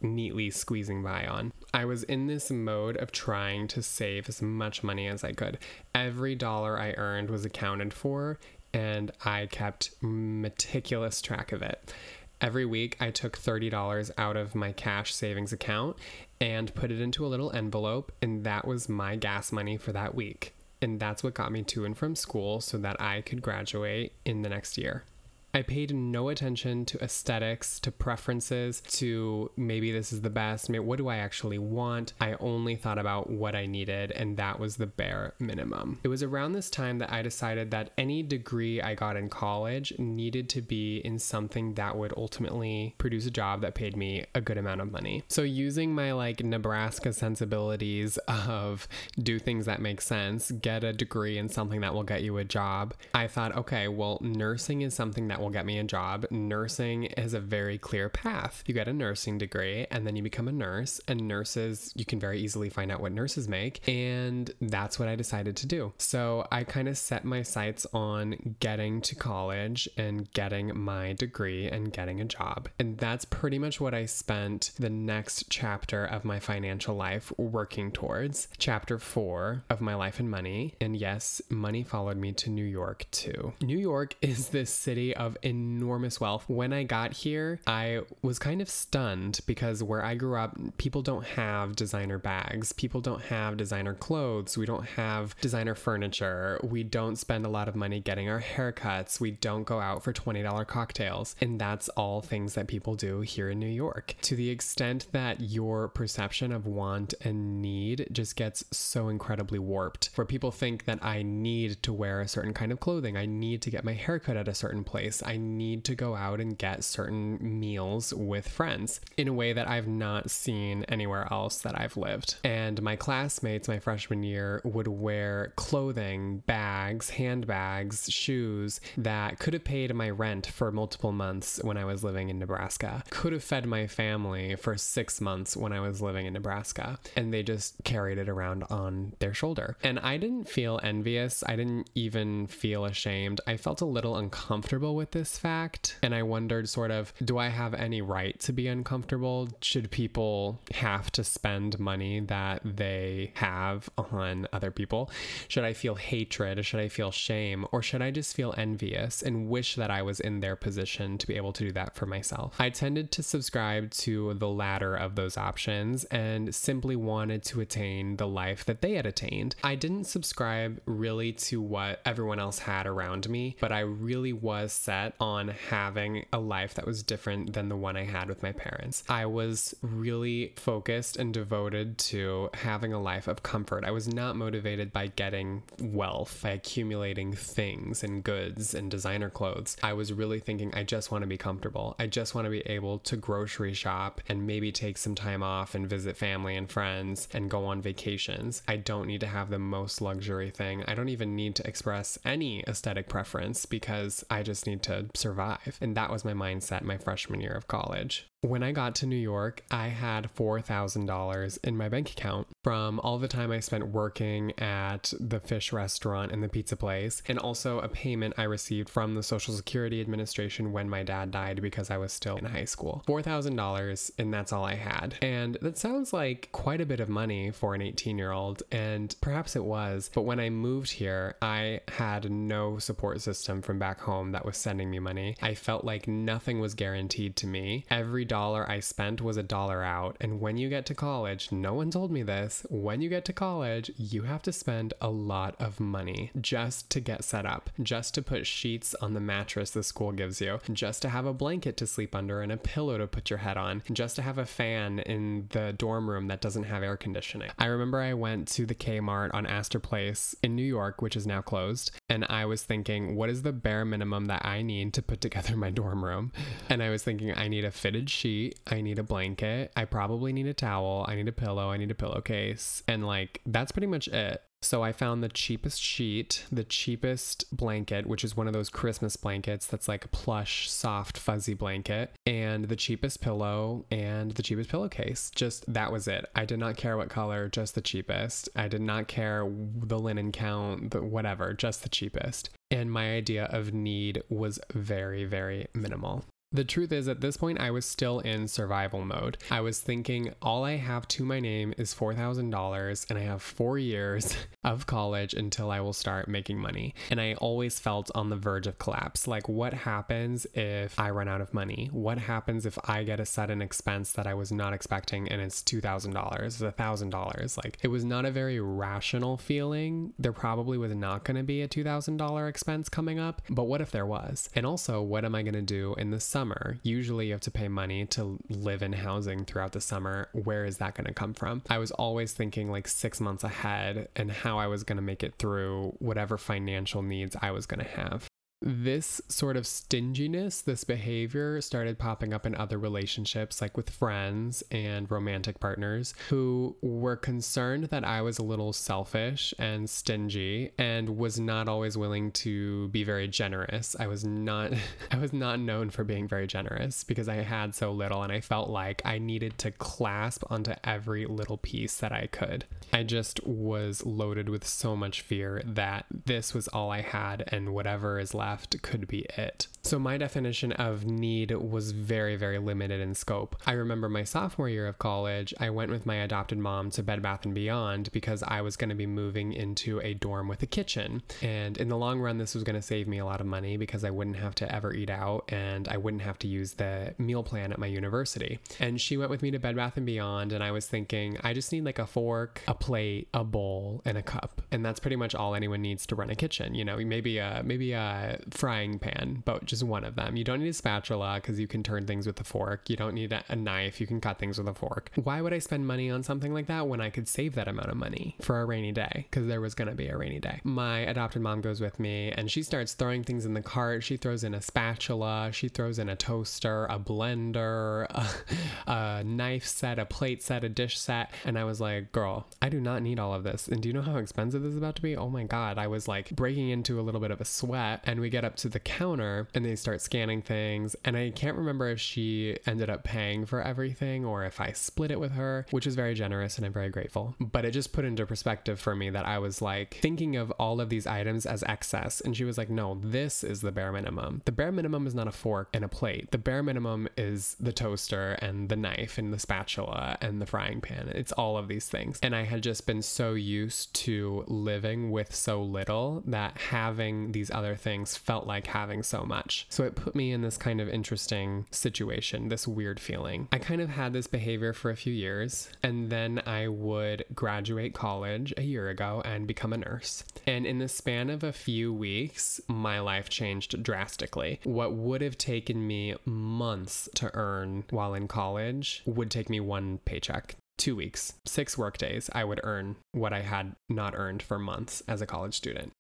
neatly 0.03 0.51
squeezing 0.51 1.03
by 1.03 1.27
on. 1.27 1.51
I 1.73 1.87
was 1.87 2.03
in 2.03 2.27
this 2.27 2.51
mode 2.51 2.99
of 2.99 3.11
trying 3.11 3.69
to 3.69 3.83
save 3.83 4.29
as 4.29 4.43
much 4.43 4.83
money 4.83 5.09
as 5.09 5.25
I 5.25 5.33
could. 5.33 5.59
Every 5.95 6.35
dollar 6.35 6.79
I 6.79 6.93
earned 6.93 7.31
was 7.31 7.47
accounted 7.47 7.95
for, 7.95 8.39
and 8.75 9.11
I 9.25 9.47
kept 9.47 9.95
meticulous 10.03 11.23
track 11.23 11.51
of 11.51 11.63
it. 11.63 11.95
Every 12.39 12.67
week, 12.67 12.99
I 13.01 13.13
took 13.13 13.39
$30 13.39 14.11
out 14.19 14.37
of 14.37 14.55
my 14.55 14.73
cash 14.73 15.15
savings 15.15 15.55
account 15.55 15.97
and 16.39 16.75
put 16.75 16.91
it 16.91 17.01
into 17.01 17.25
a 17.25 17.29
little 17.29 17.51
envelope, 17.53 18.13
and 18.21 18.45
that 18.45 18.67
was 18.67 18.91
my 18.91 19.17
gas 19.17 19.53
money 19.53 19.79
for 19.79 19.93
that 19.93 20.15
week. 20.15 20.55
And 20.83 20.99
that's 20.99 21.23
what 21.23 21.35
got 21.35 21.53
me 21.53 21.63
to 21.63 21.85
and 21.85 21.97
from 21.97 22.17
school 22.17 22.61
so 22.61 22.77
that 22.79 23.01
I 23.01 23.21
could 23.21 23.41
graduate 23.41 24.13
in 24.25 24.43
the 24.43 24.49
next 24.49 24.77
year. 24.77 25.05
I 25.55 25.61
paid 25.61 25.95
no 25.95 26.31
attention 26.31 26.87
to 26.87 27.05
aesthetics, 27.05 27.79
to 27.81 27.93
preferences, 27.93 28.81
to 28.93 29.51
maybe 29.55 29.93
this 29.93 30.11
is 30.11 30.23
the 30.23 30.31
best. 30.31 30.71
Maybe, 30.71 30.83
what 30.83 30.97
do 30.97 31.09
I 31.09 31.19
actually 31.19 31.59
want? 31.59 32.15
I 32.23 32.37
only 32.41 32.75
thought 32.75 32.99
about 32.99 33.29
what 33.29 33.55
I 33.55 33.67
needed, 33.67 34.13
and 34.13 34.39
that 34.39 34.59
was 34.59 34.77
the 34.77 34.87
bare 34.87 35.35
minimum. 35.39 35.99
It 36.05 36.09
was 36.09 36.23
around 36.23 36.55
this 36.55 36.71
time 36.71 37.01
that 37.01 37.13
I 37.13 37.21
decided 37.21 37.71
that 37.71 37.91
any 37.99 38.23
degree 38.23 38.81
I 38.81 38.95
got 38.95 39.15
in 39.15 39.29
college 39.29 39.93
needed 39.99 40.49
to 40.51 40.63
be 40.63 41.03
in 41.05 41.19
something 41.19 41.75
that 41.75 41.99
would 41.99 42.15
ultimately 42.17 42.95
produce 42.97 43.27
a 43.27 43.31
job 43.31 43.61
that 43.61 43.75
paid 43.75 43.95
me 43.95 44.25
a 44.35 44.41
good 44.41 44.57
amount 44.57 44.81
of 44.81 44.91
money. 44.91 45.23
So, 45.29 45.43
using 45.43 45.95
my 45.95 46.13
like 46.13 46.43
Nebraska 46.43 47.13
sensibilities 47.13 48.17
of 48.27 48.89
do 49.19 49.39
things 49.39 49.67
that 49.67 49.83
make 49.83 50.01
sense, 50.01 50.51
get 50.51 50.83
a 50.83 50.95
degree 50.95 51.37
in 51.37 51.51
something 51.51 51.83
that 51.83 51.93
will 51.93 52.05
get 52.05 52.23
you 52.23 52.39
a 52.39 52.45
job, 52.45 52.95
I 53.13 53.27
thought, 53.27 53.55
okay, 53.55 53.89
well, 53.89 54.17
nursing 54.23 54.81
is 54.81 54.95
something 54.95 55.29
that 55.29 55.42
will 55.43 55.51
get 55.51 55.67
me 55.67 55.79
a 55.79 55.85
job. 55.85 56.27
Nursing 56.31 57.05
is 57.05 57.35
a 57.35 57.41
very 57.41 57.79
clear 57.79 58.09
path. 58.09 58.63
You 58.67 58.75
get 58.75 58.89
a 58.89 58.93
nursing 58.93 59.39
degree 59.39 59.87
and 59.91 60.07
then 60.07 60.17
you 60.17 60.23
become 60.23 60.49
a 60.49 60.53
nurse, 60.53 61.01
and 61.09 61.29
nurses, 61.29 61.93
you 61.95 62.05
can 62.05 62.19
very 62.19 62.41
easily 62.41 62.71
find 62.71 62.91
out 62.91 63.01
what 63.01 63.13
nurses 63.13 63.49
make. 63.49 63.87
And 63.89 64.51
that's 64.61 64.99
what 64.99 65.09
I 65.09 65.17
decided 65.17 65.57
to 65.57 65.67
do. 65.67 65.93
So 65.99 66.47
I 66.51 66.65
kind 66.65 66.89
of 66.89 66.97
set 66.97 67.25
my 67.25 67.43
sights 67.43 67.87
on 67.93 68.57
getting 68.61 69.01
to 69.03 69.15
college 69.15 69.89
and 69.97 70.31
getting 70.33 70.79
my 70.79 71.13
degree 71.15 71.69
and 71.69 71.93
getting 71.93 72.21
a 72.21 72.25
job. 72.25 72.69
And 72.79 72.99
that's 72.99 73.25
pretty 73.25 73.59
much 73.59 73.81
what 73.81 73.95
I 73.95 74.07
spent 74.07 74.73
the 74.79 74.91
next 74.91 75.51
chapter 75.51 76.05
of 76.05 76.25
my 76.25 76.39
financial 76.39 76.95
life 76.95 77.33
working 77.37 77.91
towards. 77.91 78.49
Chapter 78.59 78.99
four 78.99 79.65
of 79.69 79.81
my 79.81 79.95
life 79.95 80.21
and 80.21 80.31
money. 80.31 80.75
And 80.81 80.97
yes, 80.97 81.43
money 81.51 81.83
followed 81.83 82.17
me 82.17 82.33
to 82.33 82.51
New 82.51 82.65
York 82.65 83.07
too. 83.11 83.53
New 83.61 83.79
York 83.79 84.15
is 84.21 84.49
this 84.49 84.71
city 84.71 85.15
of 85.17 85.32
enormous 85.43 86.21
wealth. 86.21 86.45
When 86.49 86.73
I 86.73 86.83
got 86.83 87.13
here, 87.13 87.61
I 87.67 88.01
was 88.23 88.39
kind 88.39 88.61
of 88.61 88.69
stunned 88.69 89.41
because 89.47 89.83
where 89.83 90.05
I 90.05 90.15
grew 90.15 90.37
up, 90.37 90.57
people 90.79 91.03
don't 91.03 91.25
have 91.25 91.77
designer 91.77 92.19
bags, 92.19 92.73
people 92.73 93.01
don't 93.01 93.23
have 93.23 93.57
designer 93.57 93.95
clothes, 93.95 94.57
we 94.57 94.67
don't 94.67 94.87
have 94.87 95.35
designer 95.41 95.75
furniture, 95.75 96.61
we 96.63 96.83
don't 96.83 97.17
spend 97.17 97.45
a 97.45 97.49
lot 97.49 97.69
of 97.69 97.77
money 97.77 98.01
getting 98.01 98.29
our 98.29 98.41
haircuts, 98.41 99.21
we 99.21 99.31
don't 99.31 99.65
go 99.65 99.81
out 99.81 100.03
for 100.03 100.13
$20 100.13 100.67
cocktails. 100.67 101.37
And 101.41 101.61
that's 101.61 101.89
all 101.91 102.21
things 102.21 102.55
that 102.55 102.67
people 102.67 102.95
do 102.95 103.21
here 103.21 103.51
in 103.51 103.59
New 103.59 103.67
York. 103.67 104.15
To 104.23 104.37
the 104.37 104.51
extent 104.51 105.07
that 105.13 105.41
your 105.41 105.89
perception 105.89 106.53
of 106.53 106.67
want 106.67 107.15
and 107.23 107.63
need 107.63 108.09
just 108.13 108.37
gets 108.37 108.65
so 108.71 109.09
incredibly 109.09 109.59
warped, 109.59 110.11
where 110.15 110.25
people 110.25 110.51
think 110.51 110.85
that 110.85 110.99
I 111.03 111.23
need 111.23 111.83
to 111.83 111.93
wear 111.93 112.21
a 112.21 112.29
certain 112.29 112.55
kind 112.55 112.73
of 112.73 112.81
clothing, 112.81 113.17
I 113.17 113.27
need 113.27 113.63
to 113.63 113.71
get 113.71 113.85
my 113.85 113.93
haircut 113.93 114.37
at 114.37 114.49
a 114.49 114.55
certain 114.55 114.85
place, 114.85 115.22
I 115.23 115.37
need 115.37 115.85
to 115.85 115.95
go 115.95 116.15
out 116.15 116.41
and 116.41 116.57
get 116.57 116.85
certain 116.85 117.39
meals 117.41 118.13
with 118.13 118.49
friends 118.49 119.01
in 119.17 119.29
a 119.29 119.33
way 119.33 119.53
that 119.53 119.69
I've 119.69 119.89
not 119.89 120.31
seen 120.31 120.85
anywhere 120.85 121.29
else 121.31 121.59
that 121.59 121.79
I've 121.79 121.97
lived. 121.97 122.37
And 122.45 122.83
my 122.83 122.97
classmates 122.97 123.69
my 123.69 123.79
freshman 123.79 124.23
year 124.23 124.61
would 124.65 124.89
wear 124.89 125.53
clothing, 125.57 126.39
bags, 126.47 127.11
handbags, 127.11 128.11
shoes 128.11 128.81
that 128.97 129.39
could 129.39 129.55
have 129.55 129.65
paid 129.65 129.95
my 129.95 130.11
rent 130.11 130.47
for 130.47 130.71
multiple 130.73 131.13
months 131.13 131.61
when 131.63 131.77
I 131.77 131.85
was 131.85 132.05
living 132.05 132.29
in 132.29 132.39
Nebraska, 132.39 133.05
could 133.11 133.33
have 133.33 133.45
fed 133.45 133.67
my 133.67 133.87
family 133.87 134.57
for 134.57 134.77
six 134.77 135.21
months 135.21 135.57
when 135.57 135.73
I 135.73 135.81
was 135.81 136.03
living 136.03 136.27
in 136.27 136.33
Nebraska. 136.33 136.99
And 137.17 137.33
they 137.33 137.43
just 137.43 137.83
carried 137.85 138.19
it 138.19 138.29
around 138.29 138.65
on 138.71 139.15
their 139.19 139.35
shoulder. 139.35 139.77
And 139.83 139.99
I 140.01 140.17
didn't 140.17 140.49
feel 140.49 140.81
envious. 140.83 141.43
I 141.47 141.57
didn't 141.57 141.91
even 141.95 142.47
feel 142.47 142.85
ashamed. 142.85 143.41
I 143.47 143.57
felt 143.57 143.81
a 143.81 143.87
little 143.87 144.17
uncomfortable 144.17 144.95
with 144.95 145.12
this 145.13 145.39
fact. 145.39 145.99
And 146.03 146.15
I 146.15 146.23
wondered, 146.23 146.69
sort 146.69 146.91
of, 146.91 147.13
do 147.25 147.39
I 147.39 147.49
have 147.49 147.75
any 147.75 148.03
right 148.03 148.39
to 148.41 148.53
be 148.53 148.67
uncomfortable? 148.67 149.49
Should 149.61 149.91
people 149.91 150.61
have 150.75 151.11
to 151.13 151.25
spend 151.25 151.79
money 151.79 152.21
that 152.21 152.63
they 152.65 153.33
have 153.35 153.89
on 153.97 154.49
other 154.53 154.71
people? 154.71 155.11
Should 155.49 155.65
I 155.65 155.73
feel 155.73 155.95
hatred? 155.95 156.65
Should 156.65 156.81
I 156.81 156.89
feel 156.89 157.11
shame? 157.11 157.67
Or 157.73 157.83
should 157.83 158.03
I 158.03 158.11
just 158.11 158.35
feel 158.35 158.55
envious 158.57 159.23
and 159.23 159.49
wish 159.49 159.77
that 159.77 159.91
I 159.91 160.03
was 160.03 160.21
in 160.21 160.41
their 160.41 160.57
position 160.57 161.19
to 161.19 161.27
be 161.27 161.37
able 161.37 161.53
to 161.53 161.65
do 161.65 161.73
that 161.73 161.95
for 161.95 162.07
myself? 162.07 162.57
I 162.59 162.71
tended 162.71 163.13
to 163.13 163.23
subscribe 163.23 163.91
to 163.91 164.35
the 164.35 164.49
latter 164.49 164.95
of 164.95 165.15
those 165.15 165.37
options 165.37 166.05
and 166.05 166.55
simply 166.55 166.97
wanted 166.97 167.43
to 167.45 167.61
attain 167.61 168.17
the 168.17 168.27
life 168.27 168.65
that 168.65 168.81
they 168.81 168.95
had 168.95 169.07
attained. 169.07 169.57
I 169.63 169.75
didn't 169.75 170.05
subscribe 170.05 170.81
really 170.87 171.33
to 171.33 171.61
what 171.61 172.01
everyone 172.05 172.39
else 172.39 172.61
had 172.61 172.87
around 172.87 173.29
me, 173.29 173.57
but 173.61 173.73
I 173.73 173.81
really 173.81 174.33
was 174.33 174.73
set 174.73 175.02
set 175.03 175.15
on 175.21 175.49
having 175.71 176.25
a 176.33 176.39
life 176.39 176.75
that 176.75 176.87
was 176.87 177.03
different 177.03 177.53
than 177.53 177.69
the 177.69 177.77
one 177.77 177.97
I 177.97 178.05
had 178.05 178.29
with 178.29 178.43
my 178.43 178.53
parents. 178.53 179.03
I 179.09 179.27
was 179.27 179.75
really 179.83 180.53
focused 180.57 181.17
and 181.17 181.35
devoted 181.35 181.99
to 181.99 182.51
having 182.55 182.93
a 182.93 183.01
life 183.01 183.27
of 183.27 183.43
comfort. 183.43 183.85
I 183.85 183.91
was 183.91 184.09
not 184.09 184.37
motivated 184.37 184.93
by 184.93 185.09
getting 185.09 185.63
wealth, 185.81 186.41
by 186.43 186.51
accumulating 186.51 187.33
things 187.33 188.05
and 188.05 188.23
goods 188.23 188.75
and 188.75 188.91
designer 188.91 189.31
clothes. 189.31 189.77
I 189.83 189.93
was 189.93 190.13
really 190.13 190.41
thinking, 190.41 190.73
I 190.75 190.85
just 190.85 191.11
want 191.11 191.23
to 191.23 191.29
be 191.29 191.39
comfortable. 191.39 191.97
I 191.99 192.07
just 192.07 192.35
want 192.35 192.47
to 192.47 192.51
be 192.51 192.61
able 192.61 192.99
to 193.01 193.17
grocery 193.17 193.75
shop 193.75 194.21
and 194.29 194.47
maybe 194.47 194.71
take 194.71 194.99
some 194.99 195.15
time 195.15 195.43
off 195.43 195.75
and 195.75 195.89
visit 195.89 196.17
family 196.17 196.57
and 196.57 196.71
friends 196.71 197.29
and 197.33 197.51
go 197.51 197.65
on 197.67 197.83
vacations. 197.83 198.63
I 198.69 198.77
don't 198.77 199.07
need 199.07 199.21
to 199.21 199.27
have 199.27 199.51
the 199.51 199.59
most 199.59 200.01
luxury 200.01 200.51
thing. 200.51 200.85
I 200.87 200.95
don't 200.95 201.09
even 201.09 201.35
need 201.35 201.57
to 201.57 201.67
express 201.67 202.19
any 202.25 202.63
aesthetic 202.69 203.09
preference 203.09 203.67
because 203.67 204.25
I 204.31 204.43
just 204.43 204.67
need 204.67 204.82
to 204.85 205.07
survive. 205.15 205.79
And 205.81 205.97
that 205.97 206.11
was 206.11 206.25
my 206.25 206.33
mindset 206.33 206.83
my 206.83 206.99
freshman 206.99 207.41
year 207.41 207.53
of 207.53 207.69
college. 207.69 208.29
When 208.45 208.65
I 208.65 208.73
got 208.73 208.97
to 208.97 209.07
New 209.07 209.15
York, 209.15 209.63
I 209.71 209.87
had 209.87 210.29
$4,000 210.35 211.59
in 211.63 211.77
my 211.77 211.89
bank 211.89 212.11
account 212.11 212.49
from 212.65 212.99
all 212.99 213.19
the 213.21 213.29
time 213.29 213.53
I 213.53 213.61
spent 213.61 213.87
working 213.87 214.53
at 214.59 215.15
the 215.21 215.39
fish 215.39 215.73
restaurant 215.73 216.33
and 216.33 216.43
the 216.43 216.49
pizza 216.49 216.75
place, 216.75 217.23
and 217.29 217.39
also 217.39 217.79
a 217.79 217.89
payment 217.89 218.35
I 218.37 218.43
received 218.43 218.89
from 218.89 219.15
the 219.15 219.23
Social 219.23 219.55
Security 219.55 220.01
Administration 220.01 220.73
when 220.73 220.91
my 220.91 221.05
dad 221.05 221.31
died 221.31 221.63
because 221.63 221.89
I 221.89 221.99
was 221.99 222.13
still 222.13 222.37
in 222.37 222.47
high 222.47 222.65
school. 222.65 223.05
$4,000, 223.07 224.11
and 224.19 224.35
that's 224.35 224.53
all 224.53 224.65
I 224.65 224.75
had. 224.75 225.15
And 225.23 225.57
that 225.63 225.79
sounds 225.79 226.13
like 226.13 226.49
quite 226.51 226.81
a 226.81 226.87
bit 226.87 226.99
of 226.99 227.09
money 227.09 227.53
for 227.53 227.77
an 227.77 227.83
18 227.83 228.19
year 228.19 228.33
old, 228.33 228.65
and 228.73 229.15
perhaps 229.21 229.55
it 229.55 229.65
was, 229.65 230.11
but 230.13 230.23
when 230.23 230.41
I 230.41 230.51
moved 230.51 230.91
here, 230.91 231.37
I 231.41 231.79
had 231.87 232.29
no 232.29 232.81
support 232.81 233.21
system 233.21 233.63
from 233.63 233.79
back 233.79 234.01
home 234.01 234.33
that 234.33 234.45
was 234.45 234.57
sending 234.57 234.91
me 234.91 234.99
money. 234.99 235.37
I 235.41 235.55
felt 235.55 235.85
like 235.85 236.09
nothing 236.09 236.59
was 236.59 236.75
guaranteed 236.75 237.37
to 237.37 237.47
me. 237.47 237.87
Every 237.89 238.25
dollar 238.33 238.65
I 238.67 238.81
spent 238.81 239.21
was 239.21 239.37
a 239.37 239.43
dollar 239.43 239.83
out. 239.83 240.17
And 240.19 240.41
when 240.41 240.57
you 240.57 240.71
get 240.71 240.87
to 240.87 240.95
college, 240.95 241.53
no 241.53 241.75
one 241.75 241.91
told 241.91 242.11
me 242.11 242.23
this, 242.23 242.65
when 242.71 243.03
you 243.03 243.11
get 243.11 243.27
to 243.27 243.33
college, 243.35 243.91
you 243.99 244.23
have 244.23 244.41
to 244.45 244.53
spend 244.53 244.95
a 245.03 245.11
lot 245.11 245.55
of 245.61 245.79
money 245.79 246.31
just 246.41 246.89
to 246.93 247.01
get 247.01 247.25
set 247.25 247.45
up, 247.45 247.69
just 247.83 248.15
to 248.15 248.23
put 248.23 248.47
sheets 248.47 248.95
on 249.03 249.13
the 249.13 249.21
mattress 249.21 249.71
the 249.73 249.83
school 249.83 250.13
gives 250.13 250.41
you, 250.41 250.61
just 250.73 251.03
to 251.03 251.11
have 251.11 251.27
a 251.27 251.35
blanket 251.35 251.77
to 251.77 251.87
sleep 251.87 252.15
under 252.15 252.41
and 252.41 252.51
a 252.51 252.57
pillow 252.57 252.97
to 252.97 253.07
put 253.07 253.29
your 253.29 253.41
head 253.41 253.59
on, 253.59 253.83
just 253.93 254.17
to 254.17 254.23
have 254.23 254.39
a 254.39 254.47
fan 254.47 255.01
in 255.01 255.49
the 255.51 255.75
dorm 255.77 256.09
room 256.09 256.29
that 256.29 256.41
doesn't 256.41 256.65
have 256.65 256.83
air 256.83 256.97
conditioning. 256.97 257.51
I 257.59 257.67
remember 257.67 258.01
I 258.01 258.15
went 258.15 258.49
to 258.49 258.65
the 258.65 258.75
Kmart 258.75 259.35
on 259.35 259.45
Astor 259.45 259.79
Place 259.79 260.35
in 260.43 260.57
New 260.57 260.63
York, 260.63 261.03
which 261.03 261.17
is 261.17 261.27
now 261.27 261.43
closed, 261.43 261.91
and 262.13 262.27
I 262.29 262.45
was 262.45 262.63
thinking, 262.63 263.17
what 263.17 263.31
is 263.31 263.41
the 263.41 263.55
bare 263.55 263.87
minimum 263.87 264.27
that 264.27 264.45
I 264.45 264.61
need 264.61 264.93
to 264.95 265.03
put 265.03 265.23
together 265.23 265.57
my 265.57 265.71
dorm 265.71 266.05
room? 266.05 266.31
And 266.69 266.83
I 266.83 266.91
was 266.91 267.03
thinking, 267.03 267.33
I 267.35 267.49
need 267.49 267.65
a 267.65 267.71
fitted 267.71 268.11
sheet. 268.11 268.61
I 268.71 268.83
need 268.83 268.99
a 268.99 269.03
blanket. 269.03 269.73
I 269.75 269.87
probably 269.87 270.35
need 270.35 270.47
a 270.47 270.53
towel. 270.53 271.07
I 271.09 271.15
need 271.15 271.27
a 271.27 271.33
pillow. 271.33 271.71
I 271.71 271.79
need 271.79 271.91
a 271.91 271.95
pillowcase. 271.95 272.83
And 272.87 273.07
like, 273.07 273.41
that's 273.47 273.73
pretty 273.73 273.87
much 273.87 274.09
it. 274.09 274.43
So 274.63 274.83
I 274.83 274.93
found 274.93 275.23
the 275.23 275.29
cheapest 275.29 275.83
sheet, 275.83 276.45
the 276.53 276.63
cheapest 276.63 277.45
blanket, 277.55 278.07
which 278.07 278.23
is 278.23 278.37
one 278.37 278.47
of 278.47 278.53
those 278.53 278.71
Christmas 278.71 279.17
blankets 279.17 279.67
that's 279.67 279.89
like 279.89 280.05
a 280.05 280.09
plush, 280.09 280.71
soft, 280.71 281.19
fuzzy 281.19 281.55
blanket, 281.55 282.13
and 282.25 282.67
the 282.67 282.77
cheapest 282.77 283.21
pillow 283.21 283.85
and 283.91 284.31
the 284.33 284.43
cheapest 284.43 284.71
pillowcase. 284.71 285.33
Just 285.35 285.71
that 285.73 285.91
was 285.91 286.07
it. 286.07 286.27
I 286.37 286.45
did 286.45 286.61
not 286.61 286.77
care 286.77 286.97
what 286.97 287.11
color, 287.11 287.49
just 287.49 287.75
the 287.75 287.81
cheapest. 287.81 288.49
I 288.55 288.69
did 288.69 288.81
not 288.81 289.09
care 289.09 289.45
the 289.45 289.99
linen 289.99 290.31
count, 290.31 290.93
the 290.93 291.03
whatever, 291.03 291.53
just 291.55 291.83
the 291.83 291.89
cheapest. 291.89 292.51
And 292.71 292.91
my 292.91 293.13
idea 293.13 293.47
of 293.47 293.75
need 293.75 294.23
was 294.29 294.61
very, 294.73 295.25
very 295.25 295.67
minimal. 295.75 296.25
The 296.55 296.65
truth 296.65 296.93
is, 296.93 297.09
at 297.09 297.23
this 297.23 297.39
point, 297.39 297.61
I 297.61 297.71
was 297.71 297.87
still 297.87 298.19
in 298.21 298.47
survival 298.47 299.07
mode. 299.07 299.39
I 299.51 299.63
was 299.63 299.81
thinking 299.81 300.35
all 300.43 300.65
I 300.65 300.77
have 300.77 301.09
to 301.09 301.25
my 301.25 301.41
name 301.41 301.73
is 301.79 301.95
$4,000, 301.95 303.07
and 303.09 303.19
I 303.19 303.23
have 303.23 303.41
four 303.41 303.79
years 303.79 304.37
of 304.65 304.87
college 304.87 305.33
until 305.33 305.71
I 305.71 305.81
will 305.81 305.95
start 305.95 306.29
making 306.29 306.59
money. 306.59 306.95
And 307.11 307.19
I 307.23 307.35
always 307.35 307.79
felt 307.79 308.11
on 308.15 308.29
the 308.29 308.37
verge 308.37 308.67
of 308.67 308.79
collapse. 308.79 309.27
Like, 309.27 309.49
what 309.49 309.73
happens 309.73 310.47
if 310.53 311.01
I 311.01 311.09
run 311.09 311.27
out 311.27 311.41
of 311.41 311.55
money? 311.55 311.89
What 311.91 312.19
happens 312.19 312.67
if 312.67 312.79
I 312.85 313.03
get 313.03 313.19
a 313.19 313.25
sudden 313.25 313.63
expense 313.63 314.13
that 314.13 314.27
I 314.27 314.35
was 314.35 314.53
not 314.53 314.75
expecting 314.75 315.29
and 315.29 315.41
it's 315.41 315.63
$2,000, 315.63 316.13
$1,000? 316.13 317.57
Like, 317.65 317.79
it 317.81 317.89
was 317.89 318.05
not 318.05 318.27
a 318.27 318.31
very 318.31 318.61
rational 318.61 319.39
feeling. 319.39 320.13
There 320.19 320.35
probably 320.35 320.77
was 320.77 320.95
not 320.95 321.25
going 321.25 321.39
to 321.39 321.43
be 321.43 321.63
a 321.63 321.69
$2,000 321.69 322.47
expense 322.47 322.91
coming 322.91 323.19
up, 323.19 323.41
but 323.49 323.65
what 323.65 323.81
if 323.81 323.91
there 323.91 324.05
was? 324.05 324.51
And 324.55 324.67
also, 324.67 325.01
what 325.01 325.25
am 325.25 325.35
I 325.35 325.43
going 325.43 325.55
to 325.55 325.63
do 325.63 325.95
in 325.97 326.11
the 326.11 326.21
summer? 326.21 326.42
Summer. 326.43 326.77
Usually 326.83 327.27
you 327.27 327.33
have 327.33 327.41
to 327.43 327.53
pay 327.53 327.69
money 327.69 328.05
to 328.07 328.37
live 328.49 328.83
in 328.83 328.93
housing 328.93 329.45
throughout 329.45 329.71
the 329.71 329.81
summer. 329.81 330.29
Where 330.33 330.65
is 330.65 330.79
that 330.79 330.97
going 330.97 331.07
to 331.07 331.15
come 331.15 331.35
from? 331.35 331.63
I 331.71 331.79
was 331.79 331.93
always 331.93 332.33
thinking 332.33 332.69
like 332.69 332.89
six 332.89 333.21
months 333.21 333.45
ahead 333.45 334.09
and 334.17 334.33
how 334.33 334.59
I 334.59 334.67
was 334.67 334.83
going 334.83 334.97
to 334.97 335.03
make 335.03 335.23
it 335.23 335.35
through 335.39 335.95
whatever 336.01 336.37
financial 336.37 337.01
needs 337.01 337.37
I 337.41 337.53
was 337.53 337.67
going 337.67 337.79
to 337.79 337.89
have 337.89 338.29
this 338.63 339.21
sort 339.29 339.57
of 339.57 339.67
stinginess, 339.67 340.63
this 340.63 340.85
behavior 340.85 341.61
started 341.61 341.99
popping 341.99 342.33
up 342.33 342.47
in 342.47 342.55
other 342.55 342.79
relationships, 342.79 343.61
like 343.61 343.77
with 343.77 343.91
friends 343.91 344.63
and 344.71 345.11
romantic 345.11 345.59
partners 345.59 346.15
who 346.29 346.77
were 346.81 347.17
concerned 347.17 347.85
that 347.85 348.05
I 348.05 348.23
was 348.23 348.39
a 348.39 348.45
little 348.45 348.73
selfish 348.73 349.53
and 349.59 349.91
stingy 349.91 350.71
and 350.79 351.17
was 351.17 351.41
not 351.41 351.69
always 351.69 351.99
willing 351.99 352.31
to 352.33 352.89
be 352.89 353.03
very 353.03 353.27
generous. 353.27 353.97
I 353.99 354.07
was 354.07 354.25
not 354.25 354.73
I 355.11 355.19
was 355.19 355.33
not 355.33 355.59
known 355.59 355.91
for 355.91 356.05
being 356.05 356.29
very 356.29 356.47
generous 356.47 357.03
because 357.05 357.29
I 357.29 357.37
had 357.37 357.75
so 357.75 357.93
little 357.93 358.23
and 358.23 358.33
I 358.33 358.41
felt 358.41 358.71
like 358.71 359.03
I 359.05 359.19
needed 359.19 359.59
to 359.59 359.73
clasp 359.73 360.45
onto 360.51 360.75
every 360.85 361.27
little 361.27 361.57
piece 361.57 361.97
that 361.97 362.13
I 362.13 362.29
could. 362.29 362.65
I 362.93 363.03
just 363.03 363.45
was 363.45 364.07
loaded 364.07 364.49
with 364.49 364.67
so 364.67 364.95
much 364.95 365.21
fear 365.21 365.63
that 365.65 366.07
this 366.27 366.55
was 366.55 366.69
all 366.69 366.91
I 366.91 367.01
had 367.01 367.45
and 367.49 367.75
whatever 367.75 368.19
is 368.21 368.35
left 368.35 368.52
left 368.53 368.83
could 368.83 369.09
be 369.09 369.25
it. 369.39 369.67
So 369.85 369.99
my 369.99 370.17
definition 370.17 370.73
of 370.73 371.07
need 371.07 371.51
was 371.51 371.91
very, 371.91 372.37
very 372.37 372.59
limited 372.59 373.01
in 373.01 373.15
scope. 373.15 373.57
I 373.67 373.73
remember 373.73 374.09
my 374.09 374.25
sophomore 374.25 374.69
year 374.69 374.87
of 374.87 374.99
college, 374.99 375.53
I 375.59 375.71
went 375.71 375.91
with 375.91 376.07
my 376.07 376.17
adopted 376.17 376.59
mom 376.59 376.91
to 376.93 377.03
Bed 377.03 377.21
Bath 377.23 377.45
and 377.45 377.55
Beyond 377.55 378.13
because 378.13 378.45
I 378.45 378.61
was 378.61 378.77
going 378.77 378.91
to 378.91 378.95
be 378.95 379.07
moving 379.07 379.53
into 379.53 380.01
a 380.01 380.15
dorm 380.15 380.49
with 380.49 380.63
a 380.63 380.67
kitchen. 380.67 381.23
And 381.41 381.79
in 381.79 381.89
the 381.89 381.97
long 381.97 382.21
run, 382.21 382.39
this 382.39 382.55
was 382.55 382.63
going 382.63 382.77
to 382.77 382.83
save 382.83 383.09
me 383.09 383.19
a 383.19 383.25
lot 383.25 383.41
of 383.41 383.47
money 383.47 383.77
because 383.77 384.05
I 384.05 384.11
wouldn't 384.11 384.37
have 384.37 384.55
to 384.57 384.73
ever 384.73 384.95
eat 384.95 385.11
out 385.11 385.45
and 385.49 385.89
I 385.89 385.97
wouldn't 385.97 386.23
have 386.23 386.39
to 386.41 386.47
use 386.47 386.75
the 386.75 387.15
meal 387.19 387.43
plan 387.43 387.73
at 387.73 387.79
my 387.79 387.87
university. 387.87 388.61
And 388.79 389.01
she 389.01 389.17
went 389.17 389.31
with 389.31 389.43
me 389.43 389.51
to 389.51 389.59
Bed 389.59 389.75
Bath 389.75 389.97
and 389.97 390.07
Beyond, 390.07 390.53
and 390.53 390.63
I 390.63 390.71
was 390.71 390.87
thinking, 390.87 391.39
I 391.43 391.55
just 391.55 391.73
need 391.73 391.85
like 391.85 391.99
a 391.99 392.07
fork, 392.07 392.63
a 392.69 392.75
plate, 392.75 393.29
a 393.35 393.45
bowl, 393.45 394.03
and 394.05 394.17
a 394.19 394.23
cup. 394.23 394.63
And 394.71 394.85
that's 394.85 395.01
pretty 395.01 395.17
much 395.17 395.35
all 395.35 395.55
anyone 395.55 395.83
needs 395.83 396.07
to 396.07 396.15
run 396.15 396.31
a 396.31 396.37
kitchen. 396.37 396.75
You 396.75 396.85
know, 396.85 396.99
maybe 396.99 397.39
a 397.39 397.63
maybe 397.65 397.93
a 397.93 398.39
frying 398.51 398.99
pan, 398.99 399.43
but 399.45 399.65
just 399.65 399.83
one 399.83 400.05
of 400.05 400.17
them. 400.17 400.37
You 400.37 400.45
don't 400.45 400.61
need 400.61 400.69
a 400.69 400.73
spatula 400.73 401.37
because 401.37 401.59
you 401.59 401.67
can 401.67 401.83
turn 401.83 402.07
things 402.07 402.27
with 402.27 402.41
a 402.41 402.45
fork. 402.45 402.89
You 402.89 402.97
don't 402.97 403.15
need 403.15 403.33
a, 403.33 403.57
knife. 403.57 404.01
You 404.01 404.07
can 404.07 404.21
cut 404.21 404.39
things 404.39 404.59
with 404.59 404.69
a 404.69 404.75
fork. 404.75 405.11
Why 405.15 405.41
would 405.41 405.53
I 405.53 405.59
spend 405.59 405.87
money 405.87 406.11
on 406.11 406.23
something 406.23 406.53
like 406.53 406.67
that 406.67 406.89
when 406.89 407.01
I 407.01 407.11
could 407.11 407.29
save 407.29 407.55
that 407.55 407.69
amount 407.69 407.91
of 407.91 407.97
money 407.97 408.37
for 408.41 408.61
a 408.61 408.65
rainy 408.65 408.93
day? 408.93 409.27
Because 409.31 409.47
there 409.47 409.61
was 409.61 409.75
going 409.75 409.89
to 409.89 409.95
be 409.95 410.09
a 410.09 410.17
rainy 410.17 410.41
day. 410.41 410.61
My 410.65 411.01
adopted 411.01 411.43
mom 411.43 411.61
goes 411.61 411.81
with 411.81 412.01
me 412.01 412.33
and 412.33 412.51
she 412.51 412.63
starts 412.63 412.95
throwing 412.95 413.23
things 413.23 413.45
in 413.47 413.55
the 413.55 413.63
cart. 413.63 414.03
She 414.03 414.17
throws 414.17 414.43
in 414.45 414.55
a 414.55 414.61
spatula, 414.61 415.51
she 415.53 415.69
throws 415.69 415.99
in 415.99 416.09
a 416.09 416.17
toaster, 416.17 416.87
a 416.87 416.99
blender, 416.99 418.07
a, 418.87 418.91
a 418.91 419.25
knife 419.25 419.67
set, 419.67 419.99
a 419.99 420.05
plate 420.05 420.43
set, 420.43 420.65
a 420.65 420.69
dish 420.69 420.99
set. 420.99 421.31
And 421.45 421.59
I 421.59 421.65
was 421.65 421.81
like, 421.81 422.13
girl, 422.13 422.47
I 422.61 422.69
do 422.69 422.81
not 422.81 423.03
need 423.03 423.19
all 423.19 423.35
of 423.35 423.45
this. 423.45 423.69
And 423.69 423.83
do 423.83 423.89
you 423.89 423.93
know 423.93 424.03
how 424.03 424.17
expensive 424.17 424.63
this 424.63 424.73
is 424.73 424.79
about 424.79 424.97
to 424.97 425.03
be? 425.03 425.17
Oh 425.17 425.29
my 425.29 425.45
God. 425.45 425.79
I 425.79 425.87
was 425.87 426.09
like 426.09 426.31
breaking 426.31 426.71
into 426.71 426.99
a 426.99 427.03
little 427.03 427.21
bit 427.21 427.31
of 427.31 427.41
a 427.41 427.45
sweat. 427.45 428.01
And 428.05 428.21
we 428.21 428.31
get 428.33 428.45
up 428.45 428.57
to 428.57 428.69
the 428.69 428.81
counter 428.81 429.47
and 429.55 429.65
they 429.65 429.77
start 429.77 430.01
scanning 430.01 430.43
things. 430.43 430.97
And 431.05 431.17
I 431.17 431.31
can't 431.31 431.57
remember 431.57 431.89
if 431.89 432.01
she 432.01 432.57
ended 432.67 432.91
up 432.91 433.05
paying 433.05 433.45
for 433.47 433.63
everything 433.63 434.25
or 434.25 434.45
if 434.45 434.61
I 434.61 434.73
split 434.73 435.11
it 435.11 435.21
with 435.21 435.33
her, 435.33 435.67
which 435.71 435.87
is 435.87 435.95
very 435.95 436.15
generous 436.15 436.57
and 436.57 436.67
I'm 436.67 436.73
very 436.73 436.89
grateful. 436.89 437.37
But 437.39 437.65
it 437.65 437.73
just 437.73 437.93
put 437.93 438.07
into 438.07 438.27
perspective 438.27 438.81
for 438.81 438.97
me 438.97 439.11
that 439.11 439.27
I 439.27 439.39
was 439.39 439.61
like 439.61 439.99
thinking 440.01 440.37
of 440.37 440.51
all 440.53 440.81
of 440.81 440.89
these 440.89 441.07
items 441.07 441.45
as 441.45 441.63
excess. 441.65 442.21
And 442.23 442.37
she 442.37 442.45
was 442.45 442.57
like, 442.57 442.71
no, 442.71 442.99
this 443.03 443.45
is 443.45 443.61
the 443.61 443.71
bare 443.71 443.93
minimum. 443.93 444.41
The 444.47 444.53
bare 444.53 444.73
minimum 444.73 445.07
is 445.07 445.15
not 445.15 445.29
a 445.29 445.33
fork 445.33 445.69
and 445.75 445.85
a 445.85 445.89
plate. 445.89 446.31
The 446.31 446.39
bare 446.39 446.63
minimum 446.63 447.09
is 447.19 447.55
the 447.61 447.73
toaster 447.73 448.33
and 448.41 448.71
the 448.71 448.77
knife 448.77 449.19
and 449.19 449.33
the 449.33 449.39
spatula 449.39 450.17
and 450.23 450.41
the 450.41 450.47
frying 450.47 450.81
pan. 450.81 451.13
It's 451.15 451.33
all 451.33 451.59
of 451.59 451.69
these 451.69 451.87
things. 451.87 452.19
And 452.23 452.35
I 452.35 452.45
had 452.45 452.63
just 452.63 452.87
been 452.87 453.03
so 453.03 453.35
used 453.35 453.93
to 453.95 454.45
living 454.49 455.11
with 455.11 455.35
so 455.35 455.63
little 455.63 456.23
that 456.27 456.57
having 456.57 457.33
these 457.33 457.51
other 457.51 457.77
things 457.77 458.17
felt 458.25 458.47
like 458.47 458.67
having 458.69 459.03
so 459.03 459.25
much. 459.25 459.67
So 459.69 459.85
it 459.85 459.97
put 459.97 460.15
me 460.15 460.33
in 460.33 460.43
this 460.43 460.57
kind 460.57 460.81
of 460.81 460.89
interesting 460.89 461.67
situation, 461.71 462.49
this 462.49 462.69
weird 462.69 463.01
feeling. 463.01 463.49
I 463.53 463.59
kind 463.59 463.81
of 463.81 463.91
had 463.91 464.13
this 464.13 464.27
behavior 464.27 464.73
for 464.73 464.91
a 464.91 464.97
few 464.97 465.13
years, 465.13 465.69
and 465.83 466.11
then 466.11 466.43
I 466.47 466.69
would 466.69 467.25
graduate 467.35 467.95
college 467.95 468.53
a 468.57 468.63
year 468.63 468.89
ago 468.89 469.23
and 469.25 469.47
become 469.47 469.73
a 469.73 469.79
nurse. 469.79 470.25
And 470.47 470.67
in 470.67 470.79
the 470.79 470.89
span 470.89 471.31
of 471.31 471.43
a 471.43 471.53
few 471.53 471.93
weeks, 471.93 472.61
my 472.69 473.01
life 473.01 473.29
changed 473.29 473.83
drastically. 473.83 474.61
What 474.65 474.95
would 474.95 475.21
have 475.21 475.39
taken 475.39 475.87
me 475.87 476.15
months 476.25 477.09
to 477.17 477.31
earn 477.35 477.85
while 477.91 478.15
in 478.15 478.29
college 478.29 479.03
would 479.07 479.31
take 479.31 479.51
me 479.51 479.61
one 479.61 479.99
paycheck 480.05 480.57
two 480.79 480.97
weeks, 480.97 481.35
six 481.45 481.79
work 481.79 481.97
days, 481.99 482.29
I 482.33 482.43
would 482.43 482.61
earn 482.65 482.97
what 483.13 483.33
I 483.33 483.43
had 483.43 483.77
not 483.89 484.15
earned 484.17 484.43
for 484.43 484.59
months 484.59 485.03
as 485.07 485.21
a 485.21 485.27
college 485.27 485.55
student. 485.55 485.93